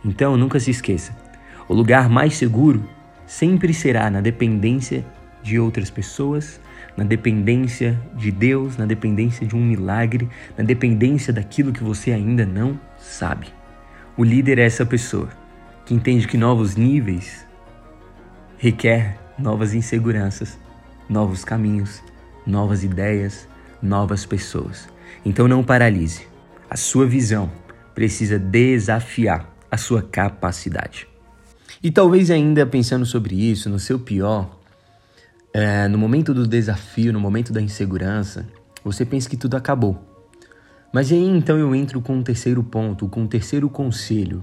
Então, 0.05 0.38
nunca 0.38 0.60
se 0.60 0.72
esqueça: 0.72 1.15
o 1.67 1.74
lugar 1.74 2.10
mais 2.10 2.36
seguro 2.36 2.84
sempre 3.25 3.74
será 3.74 4.10
na 4.10 4.22
dependência 4.22 5.03
de 5.41 5.60
outras 5.60 5.89
pessoas, 5.89 6.60
na 6.96 7.03
dependência 7.03 8.00
de 8.15 8.32
Deus, 8.32 8.77
na 8.77 8.86
dependência 8.86 9.46
de 9.46 9.55
um 9.55 9.62
milagre, 9.62 10.29
na 10.58 10.63
dependência 10.63 11.34
daquilo 11.34 11.74
que 11.74 11.84
você 11.84 12.12
ainda 12.12 12.46
não 12.46 12.79
sabe. 12.98 13.48
O 14.15 14.24
líder 14.24 14.60
é 14.60 14.65
essa 14.65 14.86
pessoa 14.86 15.29
que 15.86 15.93
entende 15.93 16.27
que 16.27 16.38
novos 16.38 16.75
níveis 16.75 17.43
requer 18.63 19.20
novas 19.38 19.74
inseguranças, 19.74 20.58
novos 21.10 21.43
caminhos, 21.43 22.01
novas 22.48 22.82
ideias, 22.82 23.46
novas 23.82 24.25
pessoas. 24.25 24.88
Então 25.25 25.50
não 25.50 25.62
paralise. 25.62 26.25
A 26.70 26.77
sua 26.77 27.05
visão 27.05 27.51
precisa 27.93 28.39
desafiar 28.39 29.53
a 29.70 29.75
sua 29.75 30.01
capacidade. 30.01 31.05
E 31.84 31.91
talvez 31.91 32.32
ainda 32.32 32.65
pensando 32.65 33.05
sobre 33.05 33.36
isso, 33.36 33.70
no 33.70 33.79
seu 33.79 34.00
pior, 34.00 34.58
é, 35.53 35.89
no 35.89 35.98
momento 35.98 36.34
do 36.34 36.48
desafio, 36.48 37.12
no 37.12 37.20
momento 37.20 37.51
da 37.51 37.62
insegurança, 37.62 38.48
você 38.82 39.03
pensa 39.03 39.29
que 39.29 39.36
tudo 39.36 39.58
acabou. 39.58 40.01
Mas 40.93 41.12
aí 41.12 41.27
então 41.27 41.58
eu 41.58 41.75
entro 41.75 42.00
com 42.00 42.15
um 42.15 42.24
terceiro 42.24 42.63
ponto, 42.63 43.10
com 43.10 43.24
um 43.24 43.27
terceiro 43.27 43.70
conselho, 43.70 44.41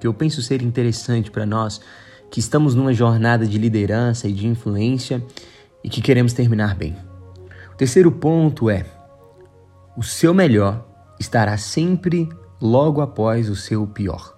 que 0.00 0.06
eu 0.06 0.14
penso 0.14 0.40
ser 0.40 0.62
interessante 0.62 1.30
para 1.30 1.44
nós 1.44 1.82
que 2.30 2.40
estamos 2.40 2.74
numa 2.74 2.92
jornada 2.92 3.46
de 3.46 3.58
liderança 3.58 4.28
e 4.28 4.32
de 4.32 4.46
influência 4.46 5.22
e 5.82 5.88
que 5.88 6.02
queremos 6.02 6.32
terminar 6.32 6.74
bem. 6.74 6.96
O 7.72 7.76
terceiro 7.76 8.10
ponto 8.10 8.68
é: 8.68 8.84
o 9.96 10.02
seu 10.02 10.34
melhor 10.34 10.86
estará 11.18 11.56
sempre 11.56 12.28
logo 12.60 13.00
após 13.00 13.48
o 13.48 13.56
seu 13.56 13.86
pior. 13.86 14.34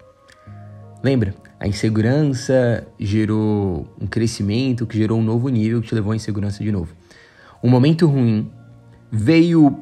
Lembra? 1.02 1.34
A 1.58 1.68
insegurança 1.68 2.86
gerou 2.98 3.86
um 4.00 4.06
crescimento 4.06 4.86
que 4.86 4.96
gerou 4.96 5.18
um 5.18 5.22
novo 5.22 5.48
nível 5.50 5.82
que 5.82 5.88
te 5.88 5.94
levou 5.94 6.12
à 6.12 6.16
insegurança 6.16 6.64
de 6.64 6.72
novo. 6.72 6.94
Um 7.62 7.68
momento 7.68 8.06
ruim 8.06 8.50
veio 9.12 9.78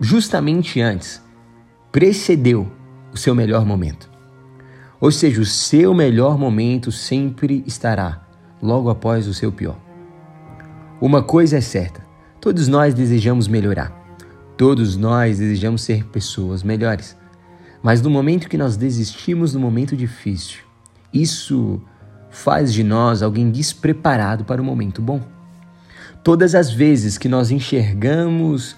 justamente 0.00 0.80
antes, 0.80 1.22
precedeu 1.92 2.68
o 3.12 3.16
seu 3.16 3.32
melhor 3.32 3.64
momento. 3.64 4.13
Ou 5.04 5.10
seja, 5.10 5.38
o 5.38 5.44
seu 5.44 5.92
melhor 5.92 6.38
momento 6.38 6.90
sempre 6.90 7.62
estará 7.66 8.22
logo 8.62 8.88
após 8.88 9.28
o 9.28 9.34
seu 9.34 9.52
pior. 9.52 9.78
Uma 10.98 11.22
coisa 11.22 11.58
é 11.58 11.60
certa: 11.60 12.00
todos 12.40 12.68
nós 12.68 12.94
desejamos 12.94 13.46
melhorar. 13.46 13.92
Todos 14.56 14.96
nós 14.96 15.40
desejamos 15.40 15.82
ser 15.82 16.06
pessoas 16.06 16.62
melhores. 16.62 17.14
Mas 17.82 18.00
no 18.00 18.08
momento 18.08 18.48
que 18.48 18.56
nós 18.56 18.78
desistimos 18.78 19.52
no 19.52 19.60
momento 19.60 19.94
difícil, 19.94 20.60
isso 21.12 21.82
faz 22.30 22.72
de 22.72 22.82
nós 22.82 23.22
alguém 23.22 23.50
despreparado 23.50 24.42
para 24.42 24.62
o 24.62 24.64
momento 24.64 25.02
bom. 25.02 25.20
Todas 26.22 26.54
as 26.54 26.72
vezes 26.72 27.18
que 27.18 27.28
nós 27.28 27.50
enxergamos 27.50 28.74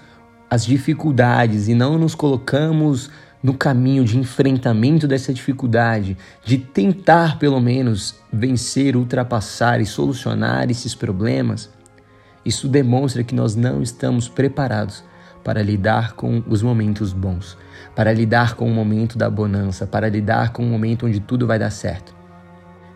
as 0.50 0.66
dificuldades 0.66 1.68
e 1.68 1.74
não 1.74 1.96
nos 1.96 2.16
colocamos 2.16 3.12
no 3.46 3.54
caminho 3.54 4.04
de 4.04 4.18
enfrentamento 4.18 5.06
dessa 5.06 5.32
dificuldade, 5.32 6.18
de 6.44 6.58
tentar 6.58 7.38
pelo 7.38 7.60
menos 7.60 8.16
vencer, 8.32 8.96
ultrapassar 8.96 9.80
e 9.80 9.86
solucionar 9.86 10.68
esses 10.68 10.96
problemas, 10.96 11.70
isso 12.44 12.66
demonstra 12.66 13.22
que 13.22 13.36
nós 13.36 13.54
não 13.54 13.84
estamos 13.84 14.28
preparados 14.28 15.04
para 15.44 15.62
lidar 15.62 16.14
com 16.14 16.42
os 16.48 16.60
momentos 16.60 17.12
bons, 17.12 17.56
para 17.94 18.12
lidar 18.12 18.54
com 18.56 18.68
o 18.68 18.74
momento 18.74 19.16
da 19.16 19.30
bonança, 19.30 19.86
para 19.86 20.08
lidar 20.08 20.52
com 20.52 20.64
o 20.64 20.68
momento 20.68 21.06
onde 21.06 21.20
tudo 21.20 21.46
vai 21.46 21.56
dar 21.56 21.70
certo. 21.70 22.16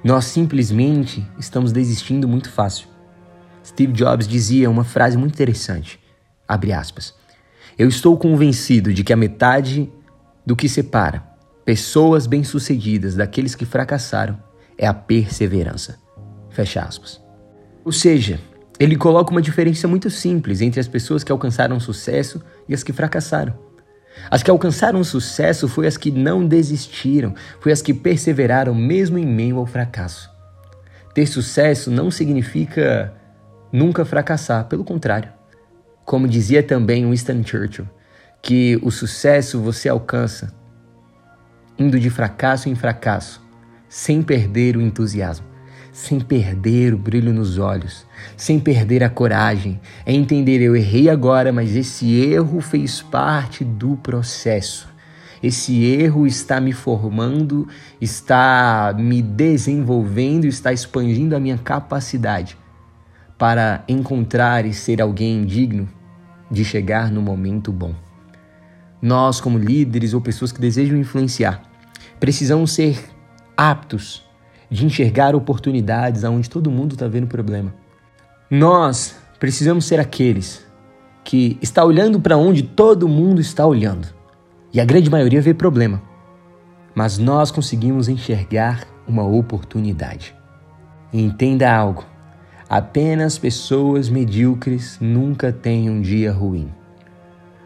Nós 0.02 0.24
simplesmente 0.24 1.24
estamos 1.38 1.70
desistindo 1.70 2.26
muito 2.26 2.50
fácil. 2.50 2.88
Steve 3.64 3.92
Jobs 3.92 4.26
dizia 4.26 4.68
uma 4.68 4.82
frase 4.82 5.16
muito 5.16 5.34
interessante, 5.34 6.00
abre 6.48 6.72
aspas, 6.72 7.14
eu 7.78 7.88
estou 7.88 8.18
convencido 8.18 8.92
de 8.92 9.04
que 9.04 9.12
a 9.12 9.16
metade 9.16 9.88
do 10.44 10.56
que 10.56 10.68
separa 10.68 11.30
pessoas 11.64 12.26
bem-sucedidas 12.26 13.14
daqueles 13.14 13.54
que 13.54 13.64
fracassaram 13.64 14.36
é 14.76 14.86
a 14.86 14.94
perseverança. 14.94 15.98
Fecha 16.50 16.80
aspas. 16.80 17.20
Ou 17.84 17.92
seja, 17.92 18.40
ele 18.78 18.96
coloca 18.96 19.30
uma 19.30 19.42
diferença 19.42 19.86
muito 19.86 20.10
simples 20.10 20.60
entre 20.60 20.80
as 20.80 20.88
pessoas 20.88 21.22
que 21.22 21.30
alcançaram 21.30 21.78
sucesso 21.78 22.42
e 22.68 22.74
as 22.74 22.82
que 22.82 22.92
fracassaram. 22.92 23.54
As 24.30 24.42
que 24.42 24.50
alcançaram 24.50 25.04
sucesso 25.04 25.68
foi 25.68 25.86
as 25.86 25.96
que 25.96 26.10
não 26.10 26.44
desistiram, 26.46 27.34
foi 27.60 27.72
as 27.72 27.80
que 27.80 27.94
perseveraram 27.94 28.74
mesmo 28.74 29.16
em 29.16 29.26
meio 29.26 29.58
ao 29.58 29.66
fracasso. 29.66 30.30
Ter 31.14 31.26
sucesso 31.26 31.90
não 31.90 32.10
significa 32.10 33.14
nunca 33.72 34.04
fracassar, 34.04 34.64
pelo 34.66 34.82
contrário. 34.82 35.30
Como 36.04 36.26
dizia 36.26 36.62
também 36.62 37.08
Winston 37.08 37.42
Churchill, 37.44 37.86
que 38.42 38.78
o 38.82 38.90
sucesso 38.90 39.60
você 39.60 39.88
alcança 39.88 40.54
indo 41.80 41.98
de 41.98 42.10
fracasso 42.10 42.68
em 42.68 42.74
fracasso, 42.74 43.42
sem 43.88 44.22
perder 44.22 44.76
o 44.76 44.82
entusiasmo, 44.82 45.46
sem 45.92 46.20
perder 46.20 46.92
o 46.92 46.98
brilho 46.98 47.32
nos 47.32 47.58
olhos, 47.58 48.06
sem 48.36 48.60
perder 48.60 49.02
a 49.02 49.08
coragem. 49.08 49.80
É 50.04 50.12
entender 50.12 50.60
eu 50.60 50.76
errei 50.76 51.08
agora, 51.08 51.50
mas 51.50 51.74
esse 51.74 52.14
erro 52.20 52.60
fez 52.60 53.00
parte 53.00 53.64
do 53.64 53.96
processo. 53.96 54.90
Esse 55.42 55.82
erro 55.84 56.26
está 56.26 56.60
me 56.60 56.72
formando, 56.72 57.66
está 57.98 58.94
me 58.96 59.22
desenvolvendo, 59.22 60.44
está 60.44 60.70
expandindo 60.70 61.34
a 61.34 61.40
minha 61.40 61.56
capacidade 61.56 62.58
para 63.38 63.82
encontrar 63.88 64.66
e 64.66 64.74
ser 64.74 65.00
alguém 65.00 65.46
digno 65.46 65.88
de 66.50 66.62
chegar 66.62 67.10
no 67.10 67.22
momento 67.22 67.72
bom. 67.72 67.94
Nós, 69.02 69.40
como 69.40 69.56
líderes 69.56 70.12
ou 70.12 70.20
pessoas 70.20 70.52
que 70.52 70.60
desejam 70.60 70.98
influenciar, 70.98 71.62
precisamos 72.18 72.72
ser 72.72 73.02
aptos 73.56 74.22
de 74.70 74.84
enxergar 74.84 75.34
oportunidades 75.34 76.22
aonde 76.22 76.50
todo 76.50 76.70
mundo 76.70 76.92
está 76.92 77.08
vendo 77.08 77.26
problema. 77.26 77.74
Nós 78.50 79.16
precisamos 79.38 79.86
ser 79.86 79.98
aqueles 79.98 80.66
que 81.24 81.58
está 81.62 81.84
olhando 81.84 82.20
para 82.20 82.36
onde 82.36 82.62
todo 82.62 83.08
mundo 83.08 83.40
está 83.40 83.66
olhando. 83.66 84.08
E 84.72 84.80
a 84.80 84.84
grande 84.84 85.10
maioria 85.10 85.40
vê 85.40 85.54
problema. 85.54 86.02
Mas 86.94 87.16
nós 87.18 87.50
conseguimos 87.50 88.08
enxergar 88.08 88.86
uma 89.08 89.24
oportunidade. 89.24 90.34
E 91.12 91.20
entenda 91.22 91.72
algo: 91.74 92.04
apenas 92.68 93.38
pessoas 93.38 94.08
medíocres 94.08 94.98
nunca 95.00 95.52
têm 95.52 95.88
um 95.88 96.00
dia 96.00 96.32
ruim 96.32 96.70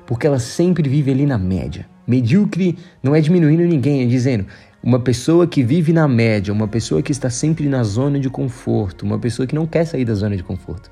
porque 0.06 0.26
ela 0.26 0.38
sempre 0.38 0.88
vive 0.88 1.10
ali 1.10 1.26
na 1.26 1.38
média. 1.38 1.86
Medíocre 2.06 2.78
não 3.02 3.14
é 3.14 3.20
diminuindo 3.20 3.62
ninguém, 3.62 4.02
é 4.02 4.06
dizendo 4.06 4.46
uma 4.82 5.00
pessoa 5.00 5.46
que 5.46 5.62
vive 5.62 5.92
na 5.92 6.06
média, 6.06 6.52
uma 6.52 6.68
pessoa 6.68 7.00
que 7.00 7.10
está 7.10 7.30
sempre 7.30 7.68
na 7.68 7.82
zona 7.82 8.20
de 8.20 8.28
conforto, 8.28 9.02
uma 9.02 9.18
pessoa 9.18 9.46
que 9.46 9.54
não 9.54 9.66
quer 9.66 9.86
sair 9.86 10.04
da 10.04 10.14
zona 10.14 10.36
de 10.36 10.42
conforto. 10.42 10.90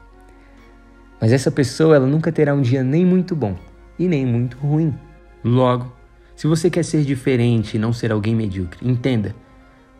Mas 1.20 1.30
essa 1.30 1.50
pessoa 1.50 1.96
ela 1.96 2.06
nunca 2.06 2.32
terá 2.32 2.54
um 2.54 2.62
dia 2.62 2.82
nem 2.82 3.04
muito 3.04 3.36
bom 3.36 3.54
e 3.98 4.08
nem 4.08 4.24
muito 4.24 4.56
ruim. 4.56 4.94
Logo, 5.44 5.92
Se 6.34 6.46
você 6.48 6.68
quer 6.68 6.84
ser 6.84 7.04
diferente 7.04 7.76
e 7.76 7.78
não 7.78 7.92
ser 7.92 8.10
alguém 8.10 8.34
medíocre, 8.34 8.80
entenda, 8.82 9.32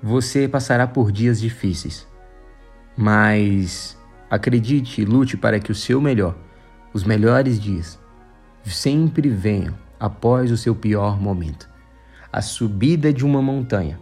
você 0.03 0.49
passará 0.49 0.89
por 0.89 1.13
dias 1.13 1.41
difíceis. 1.41 2.05
Mas 2.97 3.97
acredite 4.29 5.03
e 5.03 5.05
lute 5.05 5.37
para 5.37 5.61
que 5.61 5.71
o 5.71 5.75
seu 5.75 6.01
melhor, 6.01 6.37
os 6.93 7.05
melhores 7.05 7.61
dias, 7.61 7.97
sempre 8.71 9.29
venham 9.29 9.75
após 9.99 10.51
o 10.51 10.57
seu 10.57 10.75
pior 10.75 11.21
momento. 11.21 11.69
A 12.33 12.41
subida 12.41 13.13
de 13.13 13.25
uma 13.25 13.43
montanha 13.43 13.99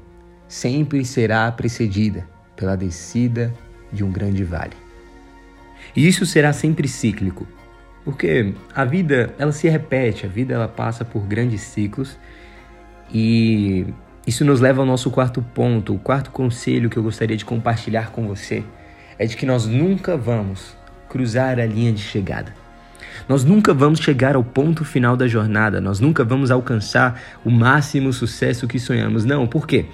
sempre 0.47 1.05
será 1.05 1.51
precedida 1.53 2.29
pela 2.57 2.77
descida 2.77 3.53
de 3.93 4.05
um 4.05 4.11
grande 4.11 4.45
vale. 4.45 4.77
E 5.95 6.07
isso 6.07 6.27
será 6.27 6.53
sempre 6.53 6.87
cíclico, 6.87 7.47
porque 8.05 8.55
a 8.75 8.85
vida 8.85 9.35
ela 9.39 9.53
se 9.53 9.69
repete, 9.69 10.27
a 10.27 10.29
vida 10.29 10.55
ela 10.55 10.69
passa 10.69 11.05
por 11.05 11.23
grandes 11.23 11.63
ciclos 11.63 12.19
e 13.13 13.87
isso 14.27 14.45
nos 14.45 14.61
leva 14.61 14.81
ao 14.81 14.87
nosso 14.87 15.11
quarto 15.11 15.43
ponto, 15.43 15.95
o 15.95 15.99
quarto 15.99 16.31
conselho 16.31 16.91
que 16.91 16.97
eu 16.97 17.03
gostaria 17.03 17.37
de 17.37 17.45
compartilhar 17.45 18.11
com 18.11 18.27
você 18.29 18.63
é 19.19 19.27
de 19.27 19.37
que 19.37 19.47
nós 19.47 19.67
nunca 19.67 20.17
vamos 20.17 20.77
cruzar 21.09 21.59
a 21.59 21.67
linha 21.67 21.93
de 21.93 22.01
chegada. 22.01 22.60
Nós 23.29 23.45
nunca 23.45 23.73
vamos 23.73 24.01
chegar 24.01 24.35
ao 24.35 24.45
ponto 24.45 24.85
final 24.85 25.17
da 25.17 25.29
jornada, 25.29 25.81
nós 25.81 26.01
nunca 26.01 26.25
vamos 26.25 26.51
alcançar 26.51 27.21
o 27.45 27.51
máximo 27.51 28.13
sucesso 28.13 28.67
que 28.67 28.79
sonhamos. 28.79 29.25
Não, 29.25 29.47
por 29.47 29.67
quê? 29.67 29.87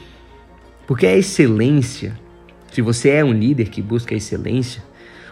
Porque 0.87 1.06
a 1.06 1.16
excelência, 1.16 2.18
se 2.71 2.80
você 2.80 3.11
é 3.11 3.25
um 3.25 3.33
líder 3.33 3.68
que 3.68 3.83
busca 3.83 4.14
a 4.14 4.18
excelência, 4.18 4.83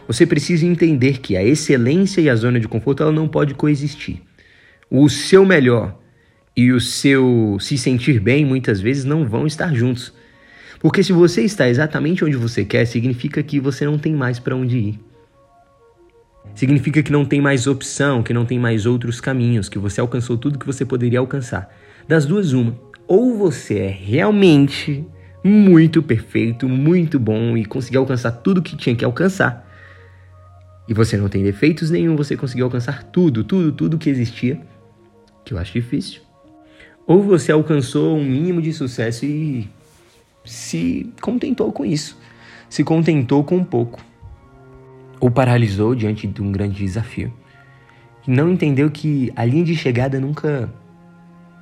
você 0.06 0.26
precisa 0.26 0.66
entender 0.66 1.18
que 1.18 1.36
a 1.36 1.42
excelência 1.42 2.20
e 2.20 2.28
a 2.28 2.36
zona 2.36 2.60
de 2.60 2.68
conforto 2.68 3.02
ela 3.02 3.12
não 3.12 3.28
pode 3.28 3.54
coexistir. 3.54 4.20
O 4.90 5.08
seu 5.08 5.44
melhor 5.46 5.98
e 6.56 6.72
o 6.72 6.80
seu 6.80 7.56
se 7.60 7.78
sentir 7.78 8.20
bem 8.20 8.44
muitas 8.44 8.80
vezes 8.80 9.04
não 9.04 9.26
vão 9.26 9.46
estar 9.46 9.74
juntos. 9.74 10.12
Porque 10.78 11.02
se 11.02 11.12
você 11.12 11.42
está 11.42 11.68
exatamente 11.68 12.24
onde 12.24 12.36
você 12.36 12.64
quer, 12.64 12.84
significa 12.84 13.42
que 13.42 13.58
você 13.58 13.86
não 13.86 13.98
tem 13.98 14.12
mais 14.12 14.38
para 14.38 14.54
onde 14.54 14.76
ir. 14.76 15.00
Significa 16.54 17.02
que 17.02 17.10
não 17.10 17.24
tem 17.24 17.40
mais 17.40 17.66
opção, 17.66 18.22
que 18.22 18.32
não 18.32 18.44
tem 18.44 18.58
mais 18.58 18.86
outros 18.86 19.20
caminhos, 19.20 19.68
que 19.68 19.78
você 19.78 20.00
alcançou 20.00 20.38
tudo 20.38 20.58
que 20.58 20.66
você 20.66 20.84
poderia 20.84 21.18
alcançar. 21.18 21.74
Das 22.06 22.24
duas, 22.24 22.52
uma. 22.52 22.78
Ou 23.06 23.36
você 23.36 23.78
é 23.78 23.88
realmente 23.88 25.04
muito 25.42 26.02
perfeito, 26.02 26.68
muito 26.68 27.18
bom 27.18 27.56
e 27.56 27.64
conseguiu 27.66 28.00
alcançar 28.00 28.30
tudo 28.32 28.62
que 28.62 28.76
tinha 28.76 28.96
que 28.96 29.04
alcançar. 29.04 29.68
E 30.88 30.94
você 30.94 31.16
não 31.16 31.28
tem 31.28 31.42
defeitos 31.42 31.90
nenhum, 31.90 32.16
você 32.16 32.36
conseguiu 32.36 32.66
alcançar 32.66 33.04
tudo, 33.04 33.44
tudo, 33.44 33.72
tudo 33.72 33.98
que 33.98 34.08
existia, 34.08 34.60
que 35.44 35.52
eu 35.52 35.58
acho 35.58 35.72
difícil. 35.72 36.22
Ou 37.06 37.22
você 37.22 37.52
alcançou 37.52 38.16
um 38.16 38.24
mínimo 38.24 38.62
de 38.62 38.72
sucesso 38.72 39.26
e 39.26 39.68
se 40.44 41.12
contentou 41.20 41.72
com 41.72 41.84
isso, 41.84 42.18
se 42.68 42.82
contentou 42.82 43.44
com 43.44 43.62
pouco, 43.62 44.00
ou 45.24 45.30
paralisou 45.30 45.94
diante 45.94 46.26
de 46.26 46.42
um 46.42 46.52
grande 46.52 46.84
desafio 46.84 47.32
não 48.26 48.50
entendeu 48.50 48.90
que 48.90 49.32
a 49.34 49.42
linha 49.42 49.64
de 49.64 49.74
chegada 49.74 50.20
nunca, 50.20 50.70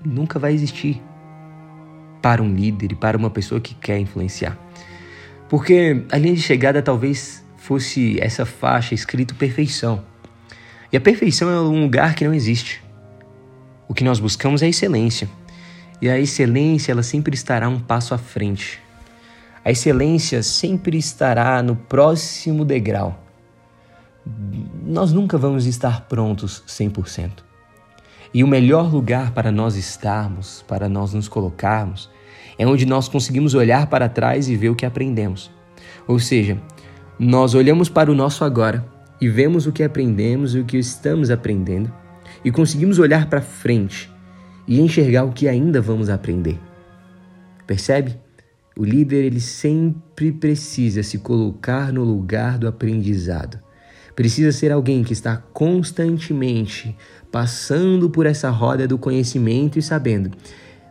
nunca 0.04 0.36
vai 0.36 0.52
existir 0.52 1.00
para 2.20 2.42
um 2.42 2.52
líder 2.52 2.90
e 2.90 2.94
para 2.96 3.16
uma 3.16 3.30
pessoa 3.30 3.60
que 3.60 3.72
quer 3.76 4.00
influenciar. 4.00 4.58
Porque 5.48 6.02
a 6.10 6.18
linha 6.18 6.34
de 6.34 6.42
chegada 6.42 6.82
talvez 6.82 7.44
fosse 7.56 8.20
essa 8.20 8.44
faixa 8.44 8.96
escrito 8.96 9.36
perfeição. 9.36 10.02
E 10.92 10.96
a 10.96 11.00
perfeição 11.00 11.48
é 11.48 11.60
um 11.60 11.82
lugar 11.82 12.16
que 12.16 12.24
não 12.24 12.34
existe. 12.34 12.82
O 13.86 13.94
que 13.94 14.02
nós 14.02 14.18
buscamos 14.18 14.60
é 14.60 14.68
excelência. 14.68 15.28
E 16.00 16.10
a 16.10 16.18
excelência, 16.18 16.90
ela 16.90 17.04
sempre 17.04 17.36
estará 17.36 17.68
um 17.68 17.78
passo 17.78 18.12
à 18.12 18.18
frente. 18.18 18.80
A 19.64 19.70
excelência 19.70 20.42
sempre 20.42 20.98
estará 20.98 21.62
no 21.62 21.76
próximo 21.76 22.64
degrau. 22.64 23.21
Nós 24.84 25.12
nunca 25.12 25.36
vamos 25.36 25.66
estar 25.66 26.02
prontos 26.02 26.62
100%. 26.66 27.30
E 28.34 28.42
o 28.42 28.48
melhor 28.48 28.92
lugar 28.92 29.32
para 29.32 29.52
nós 29.52 29.76
estarmos, 29.76 30.64
para 30.66 30.88
nós 30.88 31.12
nos 31.12 31.28
colocarmos, 31.28 32.10
é 32.58 32.66
onde 32.66 32.86
nós 32.86 33.08
conseguimos 33.08 33.54
olhar 33.54 33.86
para 33.88 34.08
trás 34.08 34.48
e 34.48 34.56
ver 34.56 34.70
o 34.70 34.74
que 34.74 34.86
aprendemos. 34.86 35.50
Ou 36.06 36.18
seja, 36.18 36.58
nós 37.18 37.54
olhamos 37.54 37.88
para 37.88 38.10
o 38.10 38.14
nosso 38.14 38.44
agora 38.44 38.86
e 39.20 39.28
vemos 39.28 39.66
o 39.66 39.72
que 39.72 39.82
aprendemos 39.82 40.54
e 40.54 40.60
o 40.60 40.64
que 40.64 40.76
estamos 40.78 41.30
aprendendo 41.30 41.92
e 42.44 42.50
conseguimos 42.50 42.98
olhar 42.98 43.28
para 43.28 43.40
frente 43.40 44.10
e 44.66 44.80
enxergar 44.80 45.24
o 45.24 45.32
que 45.32 45.48
ainda 45.48 45.80
vamos 45.80 46.08
aprender. 46.08 46.58
Percebe? 47.66 48.18
O 48.76 48.84
líder 48.84 49.24
ele 49.24 49.40
sempre 49.40 50.32
precisa 50.32 51.02
se 51.02 51.18
colocar 51.18 51.92
no 51.92 52.02
lugar 52.02 52.58
do 52.58 52.66
aprendizado. 52.66 53.60
Precisa 54.14 54.52
ser 54.52 54.70
alguém 54.70 55.02
que 55.02 55.12
está 55.12 55.36
constantemente 55.52 56.96
passando 57.30 58.10
por 58.10 58.26
essa 58.26 58.50
roda 58.50 58.86
do 58.86 58.98
conhecimento 58.98 59.78
e 59.78 59.82
sabendo, 59.82 60.30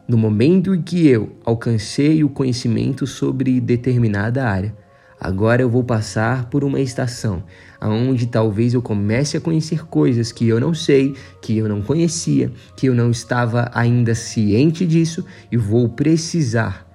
no 0.07 0.17
momento 0.17 0.73
em 0.73 0.81
que 0.81 1.07
eu 1.07 1.35
alcancei 1.45 2.23
o 2.23 2.29
conhecimento 2.29 3.05
sobre 3.05 3.61
determinada 3.61 4.47
área, 4.47 4.75
Agora 5.23 5.61
eu 5.61 5.69
vou 5.69 5.83
passar 5.83 6.49
por 6.49 6.63
uma 6.63 6.79
estação 6.79 7.43
aonde 7.79 8.25
talvez 8.25 8.73
eu 8.73 8.81
comece 8.81 9.37
a 9.37 9.41
conhecer 9.41 9.85
coisas 9.85 10.31
que 10.31 10.47
eu 10.47 10.59
não 10.59 10.73
sei, 10.73 11.15
que 11.39 11.55
eu 11.55 11.69
não 11.69 11.79
conhecia, 11.79 12.51
que 12.75 12.87
eu 12.87 12.95
não 12.95 13.11
estava 13.11 13.69
ainda 13.71 14.15
ciente 14.15 14.83
disso 14.83 15.23
e 15.51 15.57
vou 15.57 15.89
precisar 15.89 16.87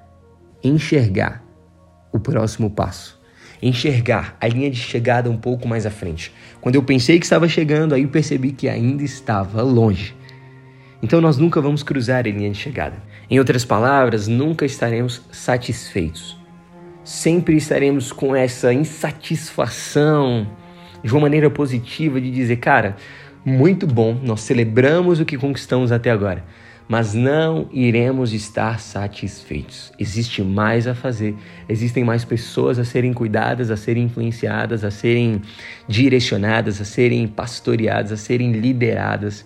enxergar 0.63 1.41
o 2.13 2.19
próximo 2.19 2.69
passo. 2.69 3.16
Enxergar 3.63 4.37
a 4.41 4.49
linha 4.49 4.71
de 4.71 4.77
chegada 4.77 5.31
um 5.31 5.37
pouco 5.37 5.67
mais 5.67 5.87
à 5.87 5.91
frente. 5.91 6.33
Quando 6.61 6.75
eu 6.75 6.83
pensei 6.83 7.19
que 7.19 7.27
estava 7.27 7.49
chegando, 7.49 7.95
aí 7.95 8.03
eu 8.03 8.09
percebi 8.09 8.53
que 8.53 8.69
ainda 8.69 9.03
estava 9.03 9.63
longe. 9.63 10.15
Então 11.03 11.21
nós 11.21 11.37
nunca 11.37 11.61
vamos 11.61 11.83
cruzar 11.83 12.27
a 12.27 12.31
linha 12.31 12.51
de 12.51 12.59
chegada. 12.59 12.97
Em 13.31 13.39
outras 13.39 13.65
palavras, 13.65 14.29
nunca 14.29 14.65
estaremos 14.65 15.23
satisfeitos 15.31 16.37
sempre 17.07 17.57
estaremos 17.57 18.11
com 18.11 18.35
essa 18.35 18.73
insatisfação 18.75 20.45
de 21.05 21.13
uma 21.13 21.21
maneira 21.21 21.49
positiva 21.49 22.21
de 22.21 22.33
dizer, 22.33 22.57
cara, 22.57 22.97
muito 23.45 23.87
bom, 23.87 24.19
nós 24.25 24.41
celebramos 24.41 25.21
o 25.21 25.25
que 25.25 25.39
conquistamos 25.39 25.93
até 25.93 26.11
agora, 26.11 26.45
mas 26.89 27.15
não 27.15 27.69
iremos 27.73 28.33
estar 28.33 28.79
satisfeitos. 28.79 29.93
Existe 29.99 30.43
mais 30.43 30.87
a 30.87 30.95
fazer, 30.95 31.35
existem 31.69 32.05
mais 32.05 32.25
pessoas 32.25 32.79
a 32.79 32.85
serem 32.85 33.13
cuidadas, 33.13 33.71
a 33.71 33.77
serem 33.77 34.05
influenciadas, 34.05 34.85
a 34.85 34.91
serem 34.91 35.43
direcionadas, 35.89 36.81
a 36.81 36.85
serem 36.85 37.27
pastoreadas, 37.27 38.13
a 38.13 38.17
serem 38.17 38.53
lideradas. 38.53 39.45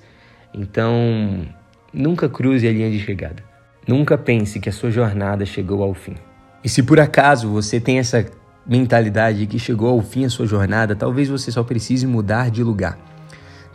Então, 0.53 1.47
nunca 1.93 2.29
cruze 2.29 2.69
a 2.69 2.73
linha 2.73 2.91
de 2.91 3.01
chegada. 3.01 3.43
Nunca 3.89 4.19
pense 4.19 4.61
que 4.61 4.69
a 4.69 4.73
sua 4.73 4.91
jornada 4.91 5.47
chegou 5.47 5.83
ao 5.83 5.95
fim. 5.95 6.15
E 6.63 6.69
se 6.69 6.83
por 6.83 7.01
acaso 7.01 7.49
você 7.49 7.81
tem 7.81 7.99
essa 7.99 8.27
mentalidade 8.67 9.47
que 9.47 9.59
chegou 9.59 9.89
ao 9.89 10.03
fim 10.03 10.27
a 10.27 10.31
sua 10.31 10.47
jornada, 10.47 10.95
talvez 10.95 11.29
você 11.29 11.51
só 11.51 11.63
precise 11.65 12.07
mudar 12.07 12.51
de 12.51 12.63
lugar. 12.63 12.99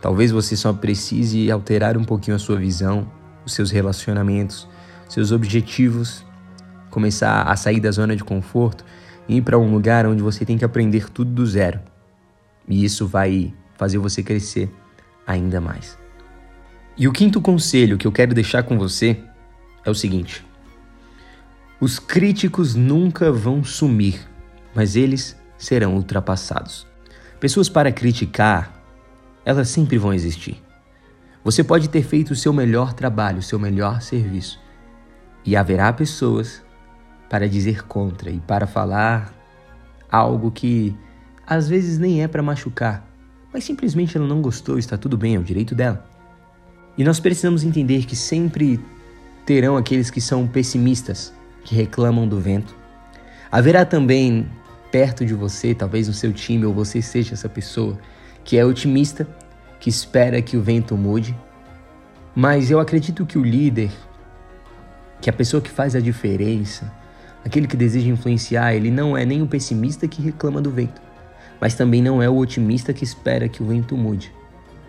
Talvez 0.00 0.30
você 0.30 0.56
só 0.56 0.72
precise 0.72 1.50
alterar 1.50 1.96
um 1.96 2.04
pouquinho 2.04 2.36
a 2.36 2.38
sua 2.38 2.56
visão, 2.56 3.10
os 3.46 3.54
seus 3.54 3.70
relacionamentos, 3.70 4.68
seus 5.08 5.30
objetivos, 5.32 6.26
começar 6.90 7.42
a 7.42 7.56
sair 7.56 7.80
da 7.80 7.90
zona 7.90 8.16
de 8.16 8.24
conforto 8.24 8.84
e 9.28 9.36
ir 9.36 9.42
para 9.42 9.58
um 9.58 9.72
lugar 9.72 10.06
onde 10.06 10.22
você 10.22 10.44
tem 10.44 10.58
que 10.58 10.64
aprender 10.64 11.08
tudo 11.08 11.30
do 11.30 11.46
zero. 11.46 11.80
E 12.68 12.84
isso 12.84 13.06
vai 13.06 13.54
fazer 13.76 13.98
você 13.98 14.22
crescer 14.22 14.68
ainda 15.26 15.60
mais. 15.60 15.96
E 16.98 17.06
o 17.06 17.12
quinto 17.12 17.40
conselho 17.40 17.96
que 17.96 18.06
eu 18.06 18.12
quero 18.12 18.34
deixar 18.34 18.64
com 18.64 18.76
você 18.76 19.22
é 19.84 19.90
o 19.90 19.94
seguinte: 19.94 20.44
os 21.80 21.98
críticos 21.98 22.74
nunca 22.74 23.30
vão 23.30 23.62
sumir, 23.62 24.18
mas 24.74 24.96
eles 24.96 25.36
serão 25.56 25.94
ultrapassados. 25.94 26.86
Pessoas 27.38 27.68
para 27.68 27.92
criticar, 27.92 28.82
elas 29.44 29.68
sempre 29.68 29.98
vão 29.98 30.12
existir. 30.12 30.65
Você 31.46 31.62
pode 31.62 31.88
ter 31.88 32.02
feito 32.02 32.32
o 32.32 32.34
seu 32.34 32.52
melhor 32.52 32.92
trabalho, 32.92 33.38
o 33.38 33.42
seu 33.42 33.56
melhor 33.56 34.02
serviço, 34.02 34.60
e 35.44 35.54
haverá 35.54 35.92
pessoas 35.92 36.60
para 37.30 37.48
dizer 37.48 37.86
contra 37.86 38.30
e 38.30 38.40
para 38.40 38.66
falar 38.66 39.32
algo 40.10 40.50
que 40.50 40.92
às 41.46 41.68
vezes 41.68 41.98
nem 41.98 42.20
é 42.20 42.26
para 42.26 42.42
machucar, 42.42 43.08
mas 43.52 43.62
simplesmente 43.62 44.16
ela 44.16 44.26
não 44.26 44.42
gostou, 44.42 44.76
está 44.76 44.96
tudo 44.96 45.16
bem, 45.16 45.36
é 45.36 45.38
o 45.38 45.44
direito 45.44 45.72
dela. 45.72 46.04
E 46.98 47.04
nós 47.04 47.20
precisamos 47.20 47.62
entender 47.62 48.06
que 48.06 48.16
sempre 48.16 48.84
terão 49.44 49.76
aqueles 49.76 50.10
que 50.10 50.20
são 50.20 50.48
pessimistas, 50.48 51.32
que 51.62 51.76
reclamam 51.76 52.26
do 52.26 52.40
vento. 52.40 52.74
Haverá 53.52 53.84
também 53.84 54.50
perto 54.90 55.24
de 55.24 55.32
você, 55.32 55.76
talvez 55.76 56.08
no 56.08 56.12
seu 56.12 56.32
time, 56.32 56.66
ou 56.66 56.74
você 56.74 57.00
seja 57.00 57.34
essa 57.34 57.48
pessoa 57.48 57.96
que 58.42 58.58
é 58.58 58.64
otimista, 58.64 59.28
que 59.86 59.90
espera 59.90 60.42
que 60.42 60.56
o 60.56 60.60
vento 60.60 60.96
mude. 60.96 61.32
Mas 62.34 62.72
eu 62.72 62.80
acredito 62.80 63.24
que 63.24 63.38
o 63.38 63.44
líder, 63.44 63.92
que 65.20 65.30
a 65.30 65.32
pessoa 65.32 65.60
que 65.60 65.70
faz 65.70 65.94
a 65.94 66.00
diferença, 66.00 66.92
aquele 67.44 67.68
que 67.68 67.76
deseja 67.76 68.10
influenciar, 68.10 68.74
ele 68.74 68.90
não 68.90 69.16
é 69.16 69.24
nem 69.24 69.42
o 69.42 69.46
pessimista 69.46 70.08
que 70.08 70.20
reclama 70.20 70.60
do 70.60 70.72
vento, 70.72 71.00
mas 71.60 71.76
também 71.76 72.02
não 72.02 72.20
é 72.20 72.28
o 72.28 72.36
otimista 72.36 72.92
que 72.92 73.04
espera 73.04 73.48
que 73.48 73.62
o 73.62 73.66
vento 73.66 73.96
mude. 73.96 74.34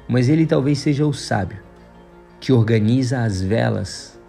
Mas 0.10 0.30
ele 0.30 0.48
talvez 0.48 0.80
seja 0.80 1.06
o 1.06 1.14
sábio, 1.14 1.60
que 2.40 2.52
organiza 2.52 3.22
as 3.22 3.40
velas 3.40 4.20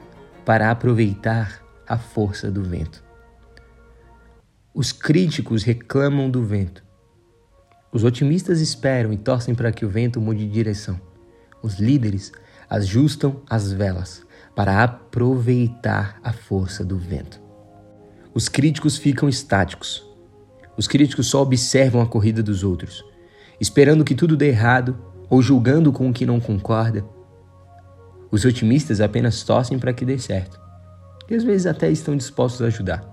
para 0.44 0.70
aproveitar 0.70 1.62
a 1.88 1.96
força 1.96 2.50
do 2.50 2.62
vento. 2.62 3.02
Os 4.74 4.92
críticos 4.92 5.62
reclamam 5.62 6.30
do 6.30 6.44
vento. 6.44 6.87
Os 7.92 8.04
otimistas 8.04 8.60
esperam 8.60 9.12
e 9.12 9.16
torcem 9.16 9.54
para 9.54 9.72
que 9.72 9.84
o 9.84 9.88
vento 9.88 10.20
mude 10.20 10.44
de 10.44 10.52
direção. 10.52 11.00
Os 11.62 11.78
líderes 11.78 12.32
ajustam 12.68 13.40
as 13.48 13.72
velas 13.72 14.22
para 14.54 14.82
aproveitar 14.82 16.18
a 16.22 16.32
força 16.32 16.84
do 16.84 16.98
vento. 16.98 17.40
Os 18.34 18.48
críticos 18.48 18.96
ficam 18.96 19.28
estáticos. 19.28 20.06
Os 20.76 20.86
críticos 20.86 21.26
só 21.28 21.42
observam 21.42 22.00
a 22.00 22.06
corrida 22.06 22.42
dos 22.42 22.62
outros, 22.62 23.04
esperando 23.60 24.04
que 24.04 24.14
tudo 24.14 24.36
dê 24.36 24.48
errado 24.48 24.98
ou 25.30 25.42
julgando 25.42 25.92
com 25.92 26.08
o 26.08 26.12
que 26.12 26.26
não 26.26 26.38
concorda. 26.38 27.04
Os 28.30 28.44
otimistas 28.44 29.00
apenas 29.00 29.42
torcem 29.42 29.78
para 29.78 29.92
que 29.92 30.04
dê 30.04 30.18
certo 30.18 30.60
e 31.28 31.34
às 31.34 31.44
vezes 31.44 31.66
até 31.66 31.90
estão 31.90 32.16
dispostos 32.16 32.62
a 32.62 32.66
ajudar. 32.66 33.04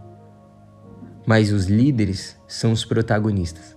Mas 1.25 1.51
os 1.51 1.65
líderes 1.65 2.37
são 2.47 2.71
os 2.71 2.85
protagonistas. 2.85 3.74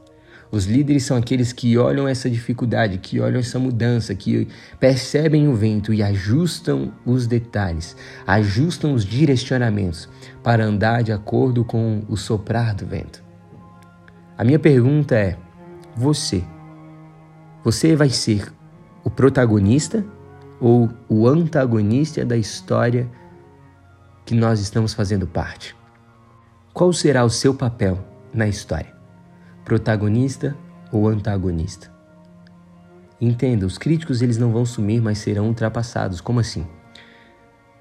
Os 0.51 0.65
líderes 0.65 1.05
são 1.05 1.17
aqueles 1.17 1.53
que 1.53 1.77
olham 1.77 2.09
essa 2.09 2.31
dificuldade, 2.31 2.99
que 2.99 3.21
olham 3.21 3.39
essa 3.39 3.59
mudança, 3.59 4.15
que 4.15 4.49
percebem 4.81 5.47
o 5.47 5.55
vento 5.55 5.93
e 5.93 6.03
ajustam 6.03 6.93
os 7.05 7.27
detalhes, 7.27 7.95
ajustam 8.27 8.95
os 8.95 9.05
direcionamentos 9.05 10.09
para 10.43 10.65
andar 10.65 11.03
de 11.03 11.13
acordo 11.13 11.65
com 11.65 12.03
o 12.09 12.17
soprar 12.17 12.75
do 12.75 12.87
vento. 12.87 13.23
A 14.39 14.45
minha 14.45 14.59
pergunta 14.59 15.15
é: 15.15 15.37
você, 15.95 16.43
você 17.63 17.95
vai 17.95 18.09
ser 18.09 18.51
o 19.05 19.11
protagonista 19.11 20.05
ou 20.59 20.89
o 21.09 21.29
antagonista 21.29 22.25
da 22.25 22.37
história 22.39 23.07
que 24.25 24.35
nós 24.35 24.61
estamos 24.61 24.95
fazendo 24.95 25.27
parte? 25.27 25.77
Qual 26.73 26.91
será 26.93 27.23
o 27.25 27.31
seu 27.31 27.53
papel 27.53 27.99
na 28.33 28.49
história? 28.49 28.98
Protagonista 29.69 30.57
ou 30.91 31.07
antagonista. 31.07 31.93
Entenda, 33.21 33.67
os 33.67 33.77
críticos 33.77 34.23
eles 34.23 34.39
não 34.39 34.51
vão 34.51 34.65
sumir, 34.65 35.03
mas 35.03 35.19
serão 35.19 35.47
ultrapassados. 35.49 36.23
Como 36.23 36.41
assim? 36.41 36.67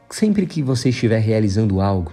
Sempre 0.10 0.46
que 0.46 0.62
você 0.62 0.90
estiver 0.90 1.20
realizando 1.20 1.80
algo, 1.80 2.12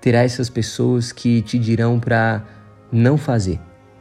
terá 0.00 0.24
essas 0.24 0.50
pessoas 0.50 1.12
que 1.12 1.40
te 1.42 1.56
dirão 1.56 2.00
para 2.00 2.44
não 2.90 3.16
fazer. 3.16 3.60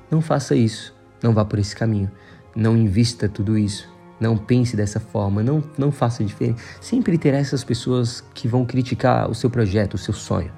Não 0.09 0.21
faça 0.21 0.55
isso, 0.55 0.91
não 1.21 1.33
vá 1.33 1.45
por 1.45 1.59
esse 1.59 1.75
caminho, 1.75 2.09
não 2.55 2.75
invista 2.75 3.29
tudo 3.29 3.55
isso, 3.55 3.87
não 4.19 4.35
pense 4.35 4.75
dessa 4.75 4.99
forma, 4.99 5.43
não, 5.43 5.63
não 5.77 5.91
faça 5.91 6.23
diferente. 6.23 6.63
Sempre 6.81 7.15
terá 7.15 7.37
essas 7.37 7.63
pessoas 7.63 8.21
que 8.33 8.47
vão 8.47 8.65
criticar 8.65 9.29
o 9.29 9.35
seu 9.35 9.51
projeto, 9.51 9.93
o 9.93 9.99
seu 9.99 10.15
sonho. 10.15 10.51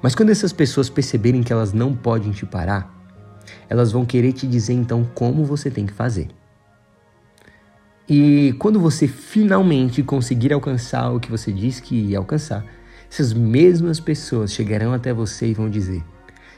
Mas 0.00 0.14
quando 0.14 0.30
essas 0.30 0.52
pessoas 0.52 0.88
perceberem 0.88 1.42
que 1.42 1.52
elas 1.52 1.74
não 1.74 1.94
podem 1.94 2.32
te 2.32 2.46
parar, 2.46 3.01
elas 3.68 3.92
vão 3.92 4.04
querer 4.04 4.32
te 4.32 4.46
dizer 4.46 4.74
então 4.74 5.04
como 5.14 5.44
você 5.44 5.70
tem 5.70 5.86
que 5.86 5.92
fazer. 5.92 6.28
E 8.08 8.54
quando 8.58 8.80
você 8.80 9.06
finalmente 9.06 10.02
conseguir 10.02 10.52
alcançar 10.52 11.10
o 11.10 11.20
que 11.20 11.30
você 11.30 11.52
disse 11.52 11.80
que 11.80 11.94
ia 11.94 12.18
alcançar, 12.18 12.64
essas 13.10 13.32
mesmas 13.32 14.00
pessoas 14.00 14.52
chegarão 14.52 14.92
até 14.92 15.12
você 15.12 15.46
e 15.48 15.54
vão 15.54 15.70
dizer: 15.70 16.02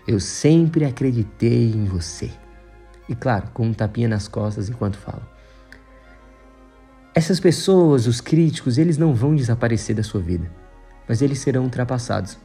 Eu 0.07 0.19
sempre 0.19 0.85
acreditei 0.85 1.71
em 1.71 1.85
você. 1.85 2.31
E 3.09 3.15
claro, 3.15 3.49
com 3.53 3.67
um 3.67 3.75
tapinha 3.75 4.09
nas 4.09 4.27
costas 4.27 4.69
enquanto 4.69 4.97
falam. 4.97 5.27
Essas 7.15 7.39
pessoas, 7.39 8.07
os 8.07 8.21
críticos, 8.21 8.79
eles 8.79 8.99
não 8.99 9.15
vão 9.15 9.37
desaparecer 9.37 9.95
da 9.95 10.03
sua 10.03 10.21
vida, 10.21 10.51
mas 11.07 11.23
eles 11.23 11.39
serão 11.39 11.65
ultrapassados 11.65 12.39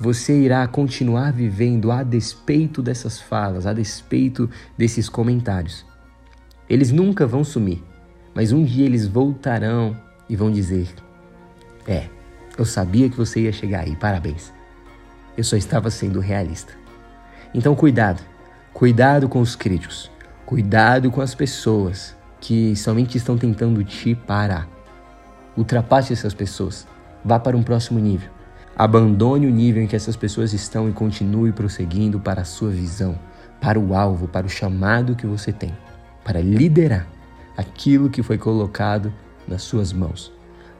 você 0.00 0.40
irá 0.40 0.66
continuar 0.66 1.30
vivendo 1.30 1.92
a 1.92 2.02
despeito 2.02 2.80
dessas 2.80 3.20
falas, 3.20 3.66
a 3.66 3.74
despeito 3.74 4.48
desses 4.76 5.10
comentários. 5.10 5.84
Eles 6.66 6.90
nunca 6.90 7.26
vão 7.26 7.44
sumir, 7.44 7.84
mas 8.34 8.50
um 8.50 8.64
dia 8.64 8.86
eles 8.86 9.06
voltarão 9.06 9.94
e 10.26 10.34
vão 10.34 10.50
dizer: 10.50 10.88
É, 11.86 12.08
eu 12.56 12.64
sabia 12.64 13.10
que 13.10 13.16
você 13.16 13.42
ia 13.42 13.52
chegar 13.52 13.80
aí, 13.80 13.94
parabéns. 13.94 14.50
Eu 15.36 15.44
só 15.44 15.54
estava 15.54 15.90
sendo 15.90 16.18
realista. 16.18 16.72
Então, 17.52 17.74
cuidado, 17.74 18.22
cuidado 18.72 19.28
com 19.28 19.40
os 19.40 19.54
críticos, 19.54 20.10
cuidado 20.46 21.10
com 21.10 21.20
as 21.20 21.34
pessoas 21.34 22.16
que 22.40 22.74
somente 22.74 23.18
estão 23.18 23.36
tentando 23.36 23.84
te 23.84 24.14
parar. 24.14 24.66
Ultrapasse 25.58 26.14
essas 26.14 26.32
pessoas, 26.32 26.86
vá 27.22 27.38
para 27.38 27.56
um 27.56 27.62
próximo 27.62 27.98
nível. 27.98 28.39
Abandone 28.76 29.46
o 29.46 29.50
nível 29.50 29.82
em 29.82 29.86
que 29.86 29.96
essas 29.96 30.16
pessoas 30.16 30.52
estão 30.52 30.88
e 30.88 30.92
continue 30.92 31.52
prosseguindo 31.52 32.18
para 32.18 32.42
a 32.42 32.44
sua 32.44 32.70
visão, 32.70 33.18
para 33.60 33.78
o 33.78 33.94
alvo, 33.94 34.26
para 34.26 34.46
o 34.46 34.50
chamado 34.50 35.14
que 35.14 35.26
você 35.26 35.52
tem, 35.52 35.76
para 36.24 36.40
liderar 36.40 37.06
aquilo 37.56 38.08
que 38.08 38.22
foi 38.22 38.38
colocado 38.38 39.12
nas 39.46 39.62
suas 39.62 39.92
mãos, 39.92 40.32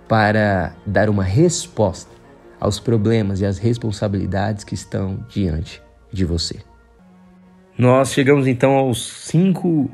para 0.08 0.74
dar 0.86 1.10
uma 1.10 1.24
resposta 1.24 2.10
aos 2.58 2.80
problemas 2.80 3.40
e 3.40 3.46
às 3.46 3.58
responsabilidades 3.58 4.64
que 4.64 4.74
estão 4.74 5.24
diante 5.28 5.82
de 6.12 6.24
você. 6.24 6.60
Nós 7.76 8.12
chegamos 8.12 8.46
então 8.46 8.72
aos 8.72 9.06
cinco 9.26 9.90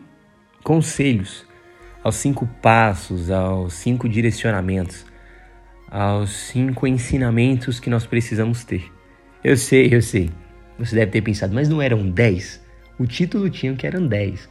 conselhos, 0.63 1.45
aos 2.03 2.17
cinco 2.17 2.49
passos, 2.61 3.31
aos 3.31 3.75
cinco 3.75 4.09
direcionamentos 4.09 5.05
aos 5.91 6.31
cinco 6.31 6.87
ensinamentos 6.87 7.81
que 7.81 7.91
nós 7.91 8.07
precisamos 8.07 8.65
ter. 8.65 8.91
Eu 9.43 9.57
sei, 9.57 9.89
eu 9.93 10.03
sei. 10.03 10.31
Você 10.79 10.95
deve 10.95 11.11
ter 11.13 11.23
pensado, 11.23 11.55
mas 11.55 11.69
não 11.69 11.81
eram 11.81 12.09
dez? 12.09 12.61
O 12.99 13.07
título 13.07 13.49
tinha 13.49 13.75
que 13.75 13.87
eram 13.87 14.07
dez. 14.07 14.49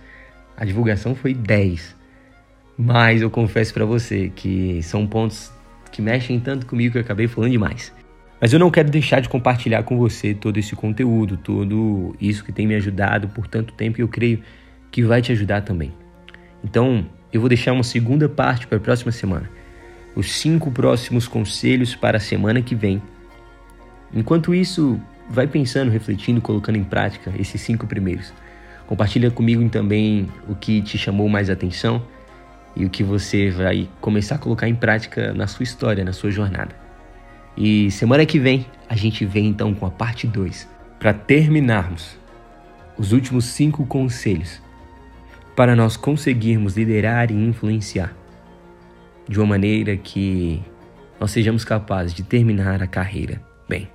A 0.58 0.65
divulgação 0.65 1.13
foi 1.13 1.34
dez. 1.34 1.95
Mas 2.78 3.21
eu 3.21 3.30
confesso 3.30 3.74
para 3.74 3.86
você 3.86 4.32
que 4.36 4.82
são 4.84 5.06
pontos 5.06 5.52
que 5.91 6.02
mexem 6.02 6.39
tanto 6.39 6.65
comigo 6.65 6.93
que 6.93 6.98
eu 6.98 7.02
acabei 7.02 7.28
falando 7.28 7.52
demais. 7.52 7.93
Mas 8.39 8.52
eu 8.52 8.60
não 8.60 8.69
quero 8.69 8.89
deixar 8.89 9.21
de 9.21 9.30
compartilhar 9.30 9.84
com 9.84 9.98
você 9.98 10.34
todo 10.34 10.58
esse 10.58 10.76
conteúdo, 10.76 11.38
tudo 11.38 12.15
isso 12.19 12.43
que 12.43 12.52
tem 12.52 12.67
me 12.67 12.76
ajudado 12.76 13.30
por 13.30 13.48
tanto 13.48 13.74
tempo 13.74 14.00
e 14.00 14.02
eu 14.02 14.08
creio 14.08 14.41
que 14.91 15.04
vai 15.04 15.21
te 15.21 15.32
ajudar 15.32 15.62
também. 15.62 15.93
Então, 16.63 17.06
eu 17.32 17.39
vou 17.39 17.48
deixar 17.48 17.71
uma 17.71 17.84
segunda 17.84 18.28
parte 18.28 18.67
para 18.67 18.78
a 18.78 18.82
próxima 18.82 19.12
semana 19.12 19.50
os 20.15 20.32
cinco 20.32 20.71
próximos 20.71 21.28
conselhos 21.28 21.93
para 21.93 22.17
a 22.17 22.21
semana 22.21 22.62
que 22.62 22.73
vem. 22.73 23.01
Enquanto 24.13 24.56
isso, 24.56 24.99
vai 25.30 25.45
pensando, 25.45 25.91
refletindo, 25.91 26.39
colocando 26.39 26.78
em 26.78 26.84
prática 26.84 27.34
esses 27.38 27.60
cinco 27.62 27.86
primeiros. 27.86 28.34
Compartilha 28.88 29.30
comigo 29.30 29.67
também 29.69 30.30
o 30.47 30.56
que 30.56 30.82
te 30.82 30.97
chamou 30.97 31.28
mais 31.28 31.49
atenção 31.49 32.01
e 32.75 32.86
o 32.86 32.89
que 32.89 33.04
você 33.04 33.49
vai 33.49 33.89
começar 33.99 34.36
a 34.36 34.38
colocar 34.38 34.69
em 34.69 34.75
prática 34.75 35.34
na 35.34 35.47
sua 35.47 35.63
história, 35.63 36.04
na 36.04 36.13
sua 36.13 36.32
jornada. 36.32 36.75
E 37.58 37.89
semana 37.91 38.25
que 38.25 38.39
vem 38.39 38.65
a 38.88 38.95
gente 38.95 39.25
vem 39.25 39.47
então 39.47 39.73
com 39.73 39.86
a 39.86 39.91
parte 39.91 40.28
2 40.28 40.67
para 40.99 41.13
terminarmos 41.13 42.17
os 42.97 43.12
últimos 43.12 43.45
cinco 43.45 43.86
conselhos 43.86 44.62
para 45.56 45.75
nós 45.75 45.97
conseguirmos 45.97 46.78
liderar 46.78 47.32
e 47.32 47.34
influenciar 47.34 48.13
de 49.28 49.40
uma 49.40 49.46
maneira 49.46 49.96
que 49.98 50.62
nós 51.20 51.32
sejamos 51.32 51.64
capazes 51.64 52.14
de 52.14 52.24
terminar 52.24 52.82
a 52.82 52.88
carreira 52.88 53.42
bem. 53.68 53.88